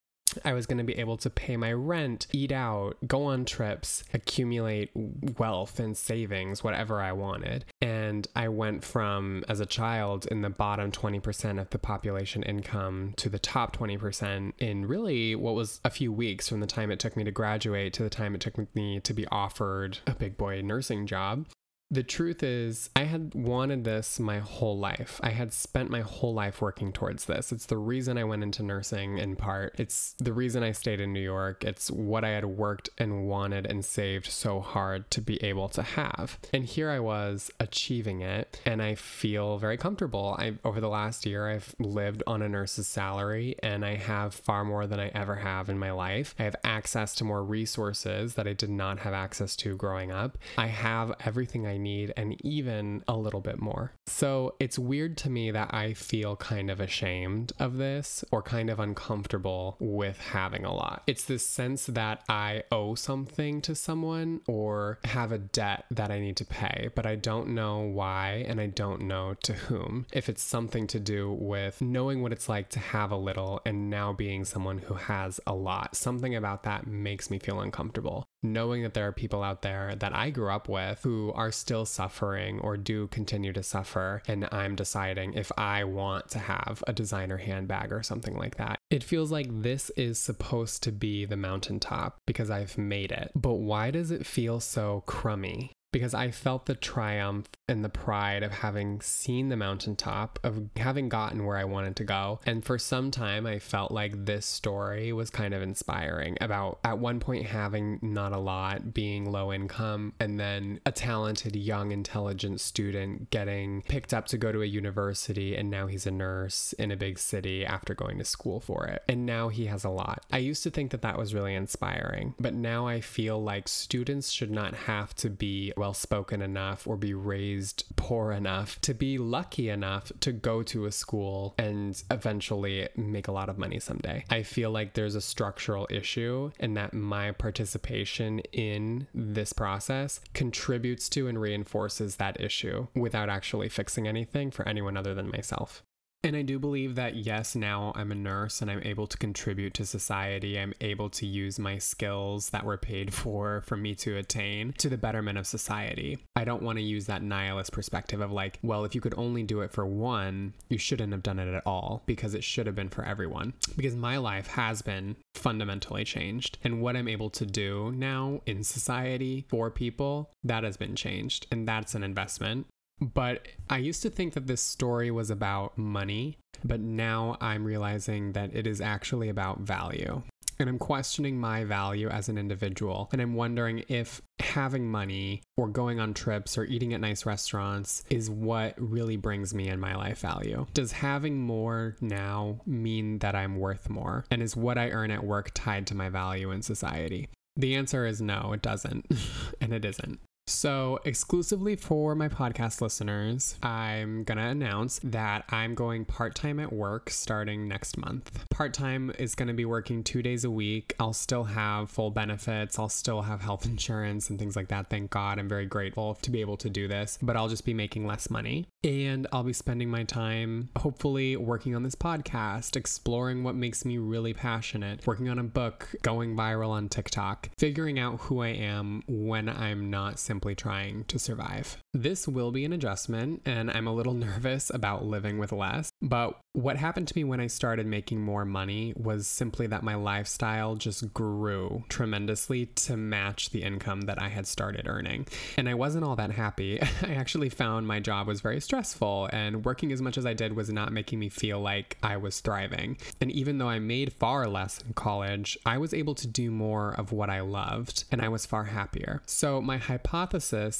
I 0.44 0.52
was 0.52 0.66
going 0.66 0.78
to 0.78 0.84
be 0.84 0.98
able 0.98 1.16
to 1.18 1.30
pay 1.30 1.56
my 1.56 1.72
rent, 1.72 2.26
eat 2.32 2.52
out, 2.52 2.96
go 3.06 3.24
on 3.24 3.44
trips, 3.44 4.04
accumulate 4.12 4.90
wealth 4.94 5.78
and 5.78 5.96
savings, 5.96 6.64
whatever 6.64 7.00
I 7.00 7.12
wanted. 7.12 7.64
And 7.80 8.26
I 8.34 8.48
went 8.48 8.84
from, 8.84 9.44
as 9.48 9.60
a 9.60 9.66
child, 9.66 10.26
in 10.26 10.42
the 10.42 10.50
bottom 10.50 10.90
20% 10.90 11.60
of 11.60 11.70
the 11.70 11.78
population 11.78 12.42
income 12.42 13.14
to 13.16 13.28
the 13.28 13.38
top 13.38 13.76
20% 13.76 14.52
in 14.58 14.86
really 14.86 15.34
what 15.34 15.54
was 15.54 15.80
a 15.84 15.90
few 15.90 16.12
weeks 16.12 16.48
from 16.48 16.60
the 16.60 16.66
time 16.66 16.90
it 16.90 16.98
took 16.98 17.16
me 17.16 17.24
to 17.24 17.30
graduate 17.30 17.92
to 17.94 18.02
the 18.02 18.10
time 18.10 18.34
it 18.34 18.40
took 18.40 18.58
me 18.74 19.00
to 19.00 19.12
be 19.12 19.26
offered 19.28 19.98
a 20.06 20.14
big 20.14 20.36
boy 20.36 20.60
nursing 20.62 21.06
job. 21.06 21.46
The 21.92 22.02
truth 22.02 22.42
is, 22.42 22.88
I 22.96 23.02
had 23.02 23.34
wanted 23.34 23.84
this 23.84 24.18
my 24.18 24.38
whole 24.38 24.78
life. 24.78 25.20
I 25.22 25.28
had 25.28 25.52
spent 25.52 25.90
my 25.90 26.00
whole 26.00 26.32
life 26.32 26.62
working 26.62 26.90
towards 26.90 27.26
this. 27.26 27.52
It's 27.52 27.66
the 27.66 27.76
reason 27.76 28.16
I 28.16 28.24
went 28.24 28.42
into 28.42 28.62
nursing 28.62 29.18
in 29.18 29.36
part. 29.36 29.74
It's 29.76 30.14
the 30.18 30.32
reason 30.32 30.62
I 30.62 30.72
stayed 30.72 31.00
in 31.00 31.12
New 31.12 31.20
York. 31.20 31.64
It's 31.64 31.90
what 31.90 32.24
I 32.24 32.30
had 32.30 32.46
worked 32.46 32.88
and 32.96 33.28
wanted 33.28 33.66
and 33.66 33.84
saved 33.84 34.28
so 34.28 34.60
hard 34.60 35.10
to 35.10 35.20
be 35.20 35.36
able 35.44 35.68
to 35.68 35.82
have. 35.82 36.38
And 36.50 36.64
here 36.64 36.88
I 36.88 36.98
was 36.98 37.50
achieving 37.60 38.22
it, 38.22 38.58
and 38.64 38.80
I 38.80 38.94
feel 38.94 39.58
very 39.58 39.76
comfortable. 39.76 40.34
I 40.38 40.54
over 40.64 40.80
the 40.80 40.88
last 40.88 41.26
year 41.26 41.50
I've 41.50 41.74
lived 41.78 42.22
on 42.26 42.40
a 42.40 42.48
nurse's 42.48 42.88
salary 42.88 43.56
and 43.62 43.84
I 43.84 43.96
have 43.96 44.32
far 44.32 44.64
more 44.64 44.86
than 44.86 44.98
I 44.98 45.08
ever 45.08 45.36
have 45.36 45.68
in 45.68 45.78
my 45.78 45.90
life. 45.90 46.34
I 46.38 46.44
have 46.44 46.56
access 46.64 47.14
to 47.16 47.24
more 47.24 47.44
resources 47.44 48.32
that 48.36 48.46
I 48.46 48.54
did 48.54 48.70
not 48.70 49.00
have 49.00 49.12
access 49.12 49.54
to 49.56 49.76
growing 49.76 50.10
up. 50.10 50.38
I 50.56 50.68
have 50.68 51.12
everything 51.26 51.66
I 51.66 51.81
need 51.82 52.12
and 52.16 52.36
even 52.44 53.02
a 53.08 53.16
little 53.16 53.40
bit 53.40 53.60
more. 53.60 53.92
So 54.06 54.54
it's 54.60 54.78
weird 54.78 55.16
to 55.18 55.30
me 55.30 55.50
that 55.50 55.72
I 55.74 55.94
feel 55.94 56.36
kind 56.36 56.70
of 56.70 56.80
ashamed 56.80 57.52
of 57.58 57.76
this 57.76 58.24
or 58.30 58.42
kind 58.42 58.70
of 58.70 58.80
uncomfortable 58.80 59.76
with 59.80 60.18
having 60.18 60.64
a 60.64 60.74
lot. 60.74 61.02
It's 61.06 61.24
this 61.24 61.46
sense 61.46 61.86
that 61.86 62.22
I 62.28 62.64
owe 62.70 62.94
something 62.94 63.60
to 63.62 63.74
someone 63.74 64.40
or 64.46 64.98
have 65.04 65.32
a 65.32 65.38
debt 65.38 65.84
that 65.90 66.10
I 66.10 66.20
need 66.20 66.36
to 66.36 66.44
pay, 66.44 66.90
but 66.94 67.06
I 67.06 67.16
don't 67.16 67.48
know 67.48 67.80
why 67.80 68.44
and 68.46 68.60
I 68.60 68.66
don't 68.66 69.02
know 69.02 69.34
to 69.42 69.52
whom. 69.52 70.06
If 70.12 70.28
it's 70.28 70.42
something 70.42 70.86
to 70.88 71.00
do 71.00 71.32
with 71.32 71.80
knowing 71.80 72.22
what 72.22 72.32
it's 72.32 72.48
like 72.48 72.68
to 72.70 72.78
have 72.78 73.10
a 73.10 73.16
little 73.16 73.60
and 73.64 73.90
now 73.90 74.12
being 74.12 74.44
someone 74.44 74.78
who 74.78 74.94
has 74.94 75.40
a 75.46 75.54
lot, 75.54 75.96
something 75.96 76.34
about 76.34 76.62
that 76.64 76.86
makes 76.86 77.30
me 77.30 77.38
feel 77.38 77.60
uncomfortable 77.60 78.26
knowing 78.42 78.82
that 78.82 78.94
there 78.94 79.06
are 79.06 79.12
people 79.12 79.42
out 79.42 79.62
there 79.62 79.94
that 79.96 80.14
I 80.14 80.30
grew 80.30 80.50
up 80.50 80.68
with 80.68 81.00
who 81.02 81.32
are 81.34 81.52
still 81.52 81.84
suffering 81.84 82.60
or 82.60 82.76
do 82.76 83.06
continue 83.08 83.52
to 83.52 83.62
suffer, 83.62 84.22
and 84.26 84.48
I'm 84.50 84.74
deciding 84.74 85.34
if 85.34 85.52
I 85.56 85.84
want 85.84 86.28
to 86.30 86.38
have 86.38 86.82
a 86.86 86.92
designer 86.92 87.36
handbag 87.36 87.92
or 87.92 88.02
something 88.02 88.36
like 88.36 88.56
that. 88.56 88.78
It 88.90 89.04
feels 89.04 89.30
like 89.30 89.46
this 89.50 89.90
is 89.90 90.18
supposed 90.18 90.82
to 90.84 90.92
be 90.92 91.24
the 91.24 91.36
mountaintop 91.36 92.18
because 92.26 92.50
I've 92.50 92.76
made 92.76 93.12
it. 93.12 93.30
But 93.34 93.54
why 93.54 93.90
does 93.90 94.10
it 94.10 94.26
feel 94.26 94.60
so 94.60 95.02
crummy? 95.06 95.72
Because 95.92 96.14
I 96.14 96.30
felt 96.30 96.66
the 96.66 96.74
triumph 96.74 97.48
and 97.68 97.84
the 97.84 97.88
pride 97.88 98.42
of 98.42 98.50
having 98.50 99.00
seen 99.00 99.48
the 99.48 99.56
mountaintop, 99.56 100.38
of 100.42 100.68
having 100.76 101.08
gotten 101.08 101.44
where 101.44 101.56
I 101.56 101.64
wanted 101.64 101.96
to 101.96 102.04
go. 102.04 102.40
And 102.46 102.64
for 102.64 102.78
some 102.78 103.10
time, 103.10 103.46
I 103.46 103.58
felt 103.58 103.92
like 103.92 104.24
this 104.24 104.46
story 104.46 105.12
was 105.12 105.30
kind 105.30 105.54
of 105.54 105.62
inspiring 105.62 106.36
about 106.40 106.80
at 106.82 106.98
one 106.98 107.20
point 107.20 107.46
having 107.46 107.98
not 108.02 108.32
a 108.32 108.38
lot, 108.38 108.94
being 108.94 109.30
low 109.30 109.52
income, 109.52 110.14
and 110.18 110.40
then 110.40 110.80
a 110.86 110.92
talented, 110.92 111.54
young, 111.54 111.92
intelligent 111.92 112.60
student 112.60 113.30
getting 113.30 113.82
picked 113.82 114.14
up 114.14 114.26
to 114.26 114.38
go 114.38 114.50
to 114.50 114.62
a 114.62 114.66
university. 114.66 115.56
And 115.56 115.70
now 115.70 115.86
he's 115.86 116.06
a 116.06 116.10
nurse 116.10 116.72
in 116.74 116.90
a 116.90 116.96
big 116.96 117.18
city 117.18 117.64
after 117.66 117.94
going 117.94 118.18
to 118.18 118.24
school 118.24 118.60
for 118.60 118.86
it. 118.86 119.02
And 119.08 119.26
now 119.26 119.48
he 119.48 119.66
has 119.66 119.84
a 119.84 119.90
lot. 119.90 120.24
I 120.30 120.38
used 120.38 120.62
to 120.62 120.70
think 120.70 120.90
that 120.92 121.02
that 121.02 121.18
was 121.18 121.34
really 121.34 121.54
inspiring, 121.54 122.34
but 122.40 122.54
now 122.54 122.86
I 122.86 123.00
feel 123.00 123.42
like 123.42 123.68
students 123.68 124.30
should 124.30 124.50
not 124.50 124.74
have 124.74 125.14
to 125.16 125.28
be 125.28 125.72
well 125.82 125.92
spoken 125.92 126.40
enough 126.40 126.86
or 126.86 126.96
be 126.96 127.12
raised 127.12 127.82
poor 127.96 128.30
enough 128.30 128.80
to 128.82 128.94
be 128.94 129.18
lucky 129.18 129.68
enough 129.68 130.12
to 130.20 130.30
go 130.30 130.62
to 130.62 130.86
a 130.86 130.92
school 130.92 131.56
and 131.58 132.00
eventually 132.08 132.88
make 132.96 133.26
a 133.26 133.32
lot 133.32 133.48
of 133.48 133.58
money 133.58 133.80
someday. 133.80 134.24
I 134.30 134.44
feel 134.44 134.70
like 134.70 134.94
there's 134.94 135.16
a 135.16 135.20
structural 135.20 135.88
issue 135.90 136.52
and 136.60 136.76
that 136.76 136.94
my 136.94 137.32
participation 137.32 138.38
in 138.52 139.08
this 139.12 139.52
process 139.52 140.20
contributes 140.34 141.08
to 141.08 141.26
and 141.26 141.40
reinforces 141.40 142.14
that 142.14 142.40
issue 142.40 142.86
without 142.94 143.28
actually 143.28 143.68
fixing 143.68 144.06
anything 144.06 144.52
for 144.52 144.68
anyone 144.68 144.96
other 144.96 145.14
than 145.14 145.32
myself. 145.32 145.82
And 146.24 146.36
I 146.36 146.42
do 146.42 146.60
believe 146.60 146.94
that, 146.94 147.16
yes, 147.16 147.56
now 147.56 147.92
I'm 147.96 148.12
a 148.12 148.14
nurse 148.14 148.62
and 148.62 148.70
I'm 148.70 148.82
able 148.84 149.08
to 149.08 149.18
contribute 149.18 149.74
to 149.74 149.84
society. 149.84 150.58
I'm 150.58 150.72
able 150.80 151.10
to 151.10 151.26
use 151.26 151.58
my 151.58 151.78
skills 151.78 152.50
that 152.50 152.64
were 152.64 152.76
paid 152.76 153.12
for 153.22 153.62
for 153.66 153.76
me 153.76 153.94
to 153.96 154.16
attain 154.16 154.72
to 154.78 154.88
the 154.88 154.96
betterment 154.96 155.38
of 155.38 155.46
society. 155.46 156.18
I 156.36 156.44
don't 156.44 156.62
want 156.62 156.78
to 156.78 156.84
use 156.84 157.06
that 157.06 157.22
nihilist 157.22 157.72
perspective 157.72 158.20
of 158.20 158.30
like, 158.30 158.60
well, 158.62 158.84
if 158.84 158.94
you 158.94 159.00
could 159.00 159.14
only 159.16 159.42
do 159.42 159.62
it 159.62 159.72
for 159.72 159.84
one, 159.84 160.54
you 160.68 160.78
shouldn't 160.78 161.12
have 161.12 161.24
done 161.24 161.40
it 161.40 161.52
at 161.52 161.66
all 161.66 162.02
because 162.06 162.34
it 162.34 162.44
should 162.44 162.66
have 162.66 162.76
been 162.76 162.88
for 162.88 163.04
everyone. 163.04 163.54
Because 163.76 163.96
my 163.96 164.16
life 164.16 164.46
has 164.48 164.80
been 164.80 165.16
fundamentally 165.34 166.04
changed. 166.04 166.58
And 166.62 166.80
what 166.80 166.96
I'm 166.96 167.08
able 167.08 167.30
to 167.30 167.44
do 167.44 167.92
now 167.96 168.42
in 168.46 168.62
society 168.62 169.44
for 169.48 169.70
people, 169.70 170.30
that 170.44 170.62
has 170.62 170.76
been 170.76 170.94
changed. 170.94 171.46
And 171.50 171.66
that's 171.66 171.94
an 171.94 172.04
investment. 172.04 172.66
But 173.02 173.48
I 173.68 173.78
used 173.78 174.02
to 174.02 174.10
think 174.10 174.34
that 174.34 174.46
this 174.46 174.62
story 174.62 175.10
was 175.10 175.30
about 175.30 175.76
money, 175.76 176.38
but 176.64 176.80
now 176.80 177.36
I'm 177.40 177.64
realizing 177.64 178.32
that 178.32 178.54
it 178.54 178.66
is 178.66 178.80
actually 178.80 179.28
about 179.28 179.60
value. 179.60 180.22
And 180.60 180.68
I'm 180.68 180.78
questioning 180.78 181.40
my 181.40 181.64
value 181.64 182.08
as 182.08 182.28
an 182.28 182.38
individual. 182.38 183.08
And 183.10 183.20
I'm 183.20 183.34
wondering 183.34 183.84
if 183.88 184.22
having 184.38 184.88
money 184.88 185.42
or 185.56 185.66
going 185.66 185.98
on 185.98 186.14
trips 186.14 186.56
or 186.56 186.64
eating 186.64 186.94
at 186.94 187.00
nice 187.00 187.26
restaurants 187.26 188.04
is 188.10 188.30
what 188.30 188.74
really 188.78 189.16
brings 189.16 189.52
me 189.54 189.68
in 189.68 189.80
my 189.80 189.96
life 189.96 190.20
value. 190.20 190.66
Does 190.72 190.92
having 190.92 191.40
more 191.40 191.96
now 192.00 192.60
mean 192.64 193.18
that 193.20 193.34
I'm 193.34 193.56
worth 193.56 193.90
more? 193.90 194.24
And 194.30 194.40
is 194.40 194.54
what 194.54 194.78
I 194.78 194.90
earn 194.90 195.10
at 195.10 195.24
work 195.24 195.50
tied 195.54 195.88
to 195.88 195.96
my 195.96 196.10
value 196.10 196.52
in 196.52 196.62
society? 196.62 197.28
The 197.56 197.74
answer 197.74 198.06
is 198.06 198.22
no, 198.22 198.52
it 198.52 198.62
doesn't. 198.62 199.06
and 199.60 199.72
it 199.72 199.84
isn't. 199.84 200.20
So, 200.48 200.98
exclusively 201.04 201.76
for 201.76 202.16
my 202.16 202.28
podcast 202.28 202.80
listeners, 202.80 203.56
I'm 203.62 204.24
going 204.24 204.38
to 204.38 204.44
announce 204.44 204.98
that 205.04 205.44
I'm 205.50 205.76
going 205.76 206.04
part 206.04 206.34
time 206.34 206.58
at 206.58 206.72
work 206.72 207.10
starting 207.10 207.68
next 207.68 207.96
month. 207.96 208.44
Part 208.50 208.74
time 208.74 209.12
is 209.20 209.36
going 209.36 209.46
to 209.48 209.54
be 209.54 209.64
working 209.64 210.02
two 210.02 210.20
days 210.20 210.44
a 210.44 210.50
week. 210.50 210.94
I'll 210.98 211.12
still 211.12 211.44
have 211.44 211.90
full 211.90 212.10
benefits, 212.10 212.76
I'll 212.76 212.88
still 212.88 213.22
have 213.22 213.40
health 213.40 213.66
insurance 213.72 214.30
and 214.30 214.38
things 214.38 214.56
like 214.56 214.68
that. 214.68 214.90
Thank 214.90 215.10
God. 215.10 215.38
I'm 215.38 215.48
very 215.48 215.66
grateful 215.66 216.16
to 216.22 216.30
be 216.30 216.40
able 216.40 216.56
to 216.56 216.68
do 216.68 216.88
this, 216.88 217.18
but 217.22 217.36
I'll 217.36 217.48
just 217.48 217.64
be 217.64 217.74
making 217.74 218.06
less 218.06 218.28
money. 218.28 218.66
And 218.82 219.28
I'll 219.32 219.44
be 219.44 219.52
spending 219.52 219.90
my 219.90 220.02
time, 220.02 220.70
hopefully, 220.76 221.36
working 221.36 221.76
on 221.76 221.84
this 221.84 221.94
podcast, 221.94 222.74
exploring 222.74 223.44
what 223.44 223.54
makes 223.54 223.84
me 223.84 223.98
really 223.98 224.34
passionate, 224.34 225.06
working 225.06 225.28
on 225.28 225.38
a 225.38 225.44
book, 225.44 225.88
going 226.02 226.34
viral 226.34 226.70
on 226.70 226.88
TikTok, 226.88 227.50
figuring 227.58 228.00
out 228.00 228.18
who 228.22 228.42
I 228.42 228.48
am 228.48 229.04
when 229.06 229.48
I'm 229.48 229.88
not 229.88 230.18
simply 230.32 230.54
trying 230.54 231.04
to 231.04 231.18
survive. 231.18 231.76
This 231.92 232.26
will 232.26 232.52
be 232.52 232.64
an 232.64 232.72
adjustment, 232.72 233.42
and 233.44 233.70
I'm 233.70 233.86
a 233.86 233.92
little 233.92 234.14
nervous 234.28 234.70
about 234.72 235.04
living 235.04 235.36
with 235.36 235.52
less. 235.52 235.90
But 236.00 236.40
what 236.54 236.76
happened 236.76 237.08
to 237.08 237.16
me 237.16 237.24
when 237.24 237.38
I 237.38 237.48
started 237.48 237.86
making 237.86 238.22
more 238.22 238.46
money 238.46 238.94
was 238.96 239.26
simply 239.26 239.66
that 239.66 239.82
my 239.82 239.94
lifestyle 239.94 240.74
just 240.74 241.12
grew 241.12 241.84
tremendously 241.90 242.64
to 242.64 242.96
match 242.96 243.50
the 243.50 243.62
income 243.62 244.02
that 244.02 244.20
I 244.20 244.28
had 244.28 244.46
started 244.46 244.86
earning. 244.88 245.26
And 245.58 245.68
I 245.68 245.74
wasn't 245.74 246.04
all 246.04 246.16
that 246.16 246.30
happy. 246.30 246.80
I 247.02 247.12
actually 247.12 247.50
found 247.50 247.86
my 247.86 248.00
job 248.00 248.26
was 248.26 248.40
very 248.40 248.60
stressful, 248.60 249.28
and 249.34 249.66
working 249.66 249.92
as 249.92 250.00
much 250.00 250.16
as 250.16 250.24
I 250.24 250.32
did 250.32 250.56
was 250.56 250.70
not 250.70 250.94
making 250.94 251.18
me 251.18 251.28
feel 251.28 251.60
like 251.60 251.98
I 252.02 252.16
was 252.16 252.40
thriving. 252.40 252.96
And 253.20 253.30
even 253.30 253.58
though 253.58 253.68
I 253.68 253.80
made 253.80 254.14
far 254.14 254.48
less 254.48 254.80
in 254.80 254.94
college, 254.94 255.58
I 255.66 255.76
was 255.76 255.92
able 255.92 256.14
to 256.14 256.26
do 256.26 256.50
more 256.50 256.94
of 256.94 257.12
what 257.12 257.28
I 257.28 257.40
loved, 257.40 258.04
and 258.10 258.22
I 258.22 258.28
was 258.30 258.46
far 258.46 258.64
happier. 258.64 259.20
So, 259.26 259.60
my 259.60 259.76
hypothesis 259.76 260.21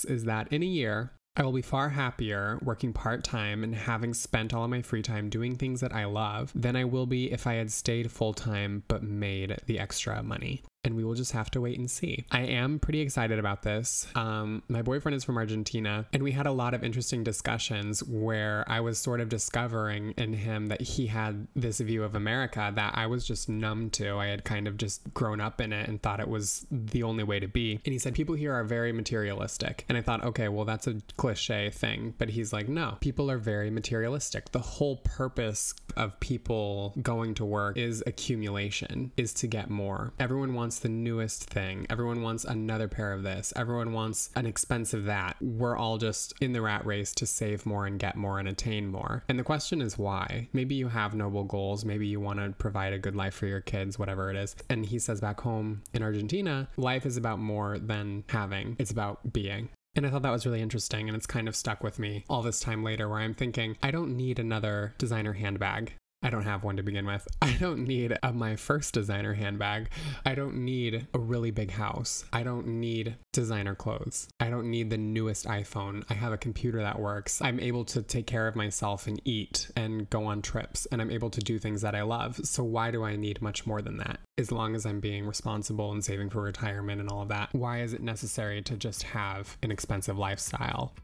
is 0.05 0.25
that 0.25 0.53
in 0.53 0.63
a 0.63 0.67
year, 0.67 1.13
I 1.35 1.45
will 1.45 1.53
be 1.53 1.63
far 1.63 1.89
happier 1.89 2.59
working 2.63 2.93
part 2.93 3.25
time 3.25 3.65
and 3.65 3.75
having 3.75 4.13
spent 4.13 4.53
all 4.53 4.65
of 4.65 4.71
my 4.71 4.83
free 4.83 5.01
time 5.01 5.31
doing 5.31 5.57
things 5.57 5.81
that 5.81 5.95
I 5.95 6.05
love 6.05 6.53
than 6.55 6.77
I 6.77 6.85
will 6.85 7.07
be 7.07 7.33
if 7.33 7.47
I 7.47 7.55
had 7.55 7.73
stayed 7.73 8.11
full 8.11 8.35
time 8.35 8.83
but 8.87 9.03
made 9.03 9.57
the 9.67 9.79
extra 9.79 10.23
money 10.23 10.63
and 10.85 10.97
we 10.97 11.05
will 11.05 11.15
just 11.15 11.33
have 11.33 11.51
to 11.53 11.61
wait 11.61 11.79
and 11.79 11.91
see. 11.91 12.25
I 12.31 12.41
am 12.41 12.79
pretty 12.79 13.01
excited 13.01 13.39
about 13.39 13.63
this. 13.63 14.07
Um, 14.15 14.63
my 14.69 14.83
boyfriend 14.83 15.15
is 15.15 15.25
from 15.25 15.37
Argentina, 15.37 16.07
and 16.13 16.23
we 16.23 16.33
had 16.33 16.47
a 16.47 16.53
lot 16.53 16.75
of 16.75 16.83
interesting 16.83 17.23
discussions 17.23 18.03
where 18.03 18.65
I 18.67 18.81
was 18.81 18.99
sort 18.99 19.21
of 19.21 19.29
discovering 19.29 20.13
in 20.17 20.33
him 20.33 20.67
that 20.67 20.81
he 20.81 21.07
had 21.07 21.47
this 21.55 21.79
view 21.79 22.03
of 22.03 22.15
America 22.15 22.73
that 22.75 22.97
I 22.97 23.07
was 23.07 23.27
just 23.27 23.49
numb 23.49 23.91
to. 23.91 24.17
I 24.17 24.27
had 24.27 24.45
kind 24.45 24.67
of 24.67 24.77
just 24.77 25.15
grown 25.15 25.41
up 25.41 25.61
in 25.61 25.73
it 25.73 25.89
and 25.89 26.03
thought 26.03 26.21
it 26.21 26.29
was 26.29 26.67
the 26.71 27.05
only 27.05 27.23
way 27.23 27.39
to 27.39 27.49
be. 27.49 27.81
And 27.85 27.93
he 27.93 27.99
said, 27.99 28.15
People 28.15 28.35
here 28.35 28.53
are 28.53 28.65
very 28.65 28.93
materialistic. 28.93 29.85
And 29.89 29.97
I 29.97 30.03
thought, 30.03 30.25
okay, 30.25 30.49
well, 30.49 30.65
that's 30.65 30.87
a 30.87 31.01
cliche 31.17 31.71
thing. 31.71 32.15
But 32.19 32.31
he's 32.31 32.53
like, 32.53 32.69
No, 32.69 32.97
people 33.01 33.31
are 33.31 33.39
very 33.39 33.71
materialistic. 33.71 34.51
The 34.51 34.59
whole 34.59 34.97
purpose 34.97 35.75
of 35.97 36.19
people 36.19 36.95
going 37.03 37.35
to 37.35 37.45
work 37.45 37.77
is 37.77 38.03
accumulation, 38.07 39.13
is 39.17 39.33
to 39.35 39.47
get 39.47 39.71
more. 39.71 40.13
Everyone 40.19 40.55
wants 40.73 40.81
the 40.81 40.89
newest 40.89 41.45
thing. 41.45 41.87
Everyone 41.91 42.23
wants 42.23 42.45
another 42.45 42.89
pair 42.89 43.13
of 43.13 43.23
this. 43.23 43.53
Everyone 43.55 43.93
wants 43.93 44.31
an 44.37 44.47
expensive 44.47 45.05
that. 45.05 45.37
We're 45.43 45.77
all 45.77 45.99
just 45.99 46.33
in 46.41 46.55
the 46.55 46.63
rat 46.63 46.87
race 46.87 47.13
to 47.17 47.27
save 47.27 47.67
more 47.67 47.85
and 47.85 47.99
get 47.99 48.17
more 48.17 48.39
and 48.39 48.49
attain 48.49 48.87
more. 48.87 49.23
And 49.29 49.39
the 49.39 49.45
question 49.45 49.83
is 49.83 49.99
why? 49.99 50.49
Maybe 50.55 50.75
you 50.75 50.89
have 50.89 51.15
noble 51.15 51.45
goals. 51.45 51.85
Maybe 51.85 52.07
you 52.07 52.21
want 52.21 52.39
to 52.39 52.55
provide 52.57 52.95
a 52.95 52.99
good 52.99 53.15
life 53.15 53.35
for 53.35 53.47
your 53.47 53.61
kids, 53.61 53.99
whatever 53.99 54.31
it 54.31 54.37
is. 54.37 54.57
And 54.71 54.87
he 54.87 54.99
says 54.99 55.21
back 55.21 55.43
home 55.43 55.83
in 55.93 56.03
Argentina, 56.03 56.71
life 56.79 57.05
is 57.05 57.19
about 57.19 57.39
more 57.39 57.79
than 57.79 58.25
having, 58.31 58.75
it's 58.79 58.91
about 58.91 59.31
being. 59.31 59.69
And 59.95 60.07
I 60.07 60.11
thought 60.11 60.23
that 60.23 60.31
was 60.31 60.47
really 60.47 60.63
interesting, 60.63 61.07
and 61.07 61.15
it's 61.15 61.27
kind 61.27 61.49
of 61.49 61.55
stuck 61.55 61.83
with 61.85 61.99
me 61.99 62.25
all 62.31 62.41
this 62.41 62.61
time 62.61 62.83
later 62.83 63.11
where 63.11 63.19
I'm 63.19 63.35
thinking, 63.35 63.77
I 63.83 63.91
don't 63.91 64.17
need 64.17 64.39
another 64.39 64.95
designer 64.97 65.35
handbag. 65.35 65.93
I 66.23 66.31
don't 66.31 66.45
have 66.45 66.63
one 66.63 66.77
to 66.77 66.83
begin 66.83 67.07
with. 67.07 67.27
I 67.43 67.53
don't 67.55 67.85
need 67.85 68.17
a, 68.23 68.33
my 68.33 68.57
first 68.57 68.95
designer 68.95 69.35
handbag. 69.35 69.91
I 70.25 70.35
don't 70.35 70.65
need 70.65 71.07
a 71.13 71.19
really 71.19 71.51
big 71.51 71.71
house. 71.73 72.25
I 72.33 72.43
don't 72.43 72.67
need 72.67 73.17
designer 73.33 73.75
clothes. 73.75 74.29
I 74.39 74.51
don't 74.51 74.71
need 74.71 74.91
the 74.91 74.99
newest 74.99 75.47
iPhone. 75.47 76.05
I 76.09 76.15
have 76.15 76.33
a 76.33 76.39
computer 76.39 76.79
that 76.79 76.99
works. 76.99 77.43
I'm 77.43 77.59
able 77.61 77.85
to 77.87 78.03
take 78.03 78.27
care 78.27 78.47
of 78.47 78.57
myself 78.57 79.07
and 79.07 79.21
eat 79.25 79.71
and 79.77 80.09
go 80.11 80.25
on 80.25 80.43
trips, 80.43 80.87
and 80.87 81.03
I'm 81.03 81.11
able 81.11 81.31
to 81.31 81.41
do 81.41 81.59
things 81.59 81.83
that 81.83 81.95
I 81.95 82.03
love. 82.03 82.41
So, 82.45 82.63
why 82.63 82.91
do 82.91 83.05
I 83.05 83.17
need 83.17 83.43
much 83.43 83.67
more 83.67 83.83
than 83.83 83.97
that? 83.99 84.21
As 84.39 84.53
long 84.53 84.75
as 84.75 84.87
I'm 84.87 85.01
being 85.01 85.27
responsible 85.27 85.93
and 85.93 86.05
saving 86.05 86.31
for 86.31 86.43
retirement 86.43 87.01
and 87.01 87.11
all 87.11 87.23
of 87.23 87.29
that, 87.29 87.49
why 87.53 87.83
is 87.83 87.93
it 87.93 88.03
necessary 88.03 88.63
to 88.63 88.77
just 88.77 89.03
have 89.03 89.57
an 89.63 89.71
expensive 89.71 90.19
lifestyle? 90.19 90.95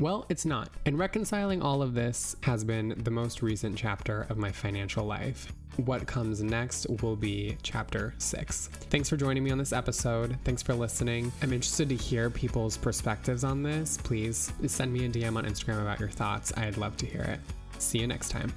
Well, 0.00 0.26
it's 0.28 0.44
not. 0.44 0.70
And 0.86 0.98
reconciling 0.98 1.62
all 1.62 1.80
of 1.80 1.94
this 1.94 2.34
has 2.42 2.64
been 2.64 2.94
the 3.04 3.10
most 3.10 3.42
recent 3.42 3.78
chapter 3.78 4.26
of 4.28 4.38
my 4.38 4.50
financial 4.50 5.04
life. 5.04 5.52
What 5.76 6.06
comes 6.06 6.42
next 6.42 6.86
will 7.02 7.16
be 7.16 7.56
chapter 7.62 8.14
six. 8.18 8.68
Thanks 8.90 9.08
for 9.08 9.16
joining 9.16 9.44
me 9.44 9.50
on 9.50 9.58
this 9.58 9.72
episode. 9.72 10.36
Thanks 10.44 10.62
for 10.62 10.74
listening. 10.74 11.32
I'm 11.42 11.52
interested 11.52 11.88
to 11.88 11.96
hear 11.96 12.30
people's 12.30 12.76
perspectives 12.76 13.44
on 13.44 13.62
this. 13.62 13.96
Please 13.98 14.52
send 14.66 14.92
me 14.92 15.06
a 15.06 15.08
DM 15.08 15.36
on 15.36 15.44
Instagram 15.44 15.82
about 15.82 16.00
your 16.00 16.08
thoughts. 16.08 16.52
I'd 16.56 16.76
love 16.76 16.96
to 16.98 17.06
hear 17.06 17.22
it. 17.22 17.40
See 17.78 17.98
you 17.98 18.06
next 18.06 18.30
time. 18.30 18.52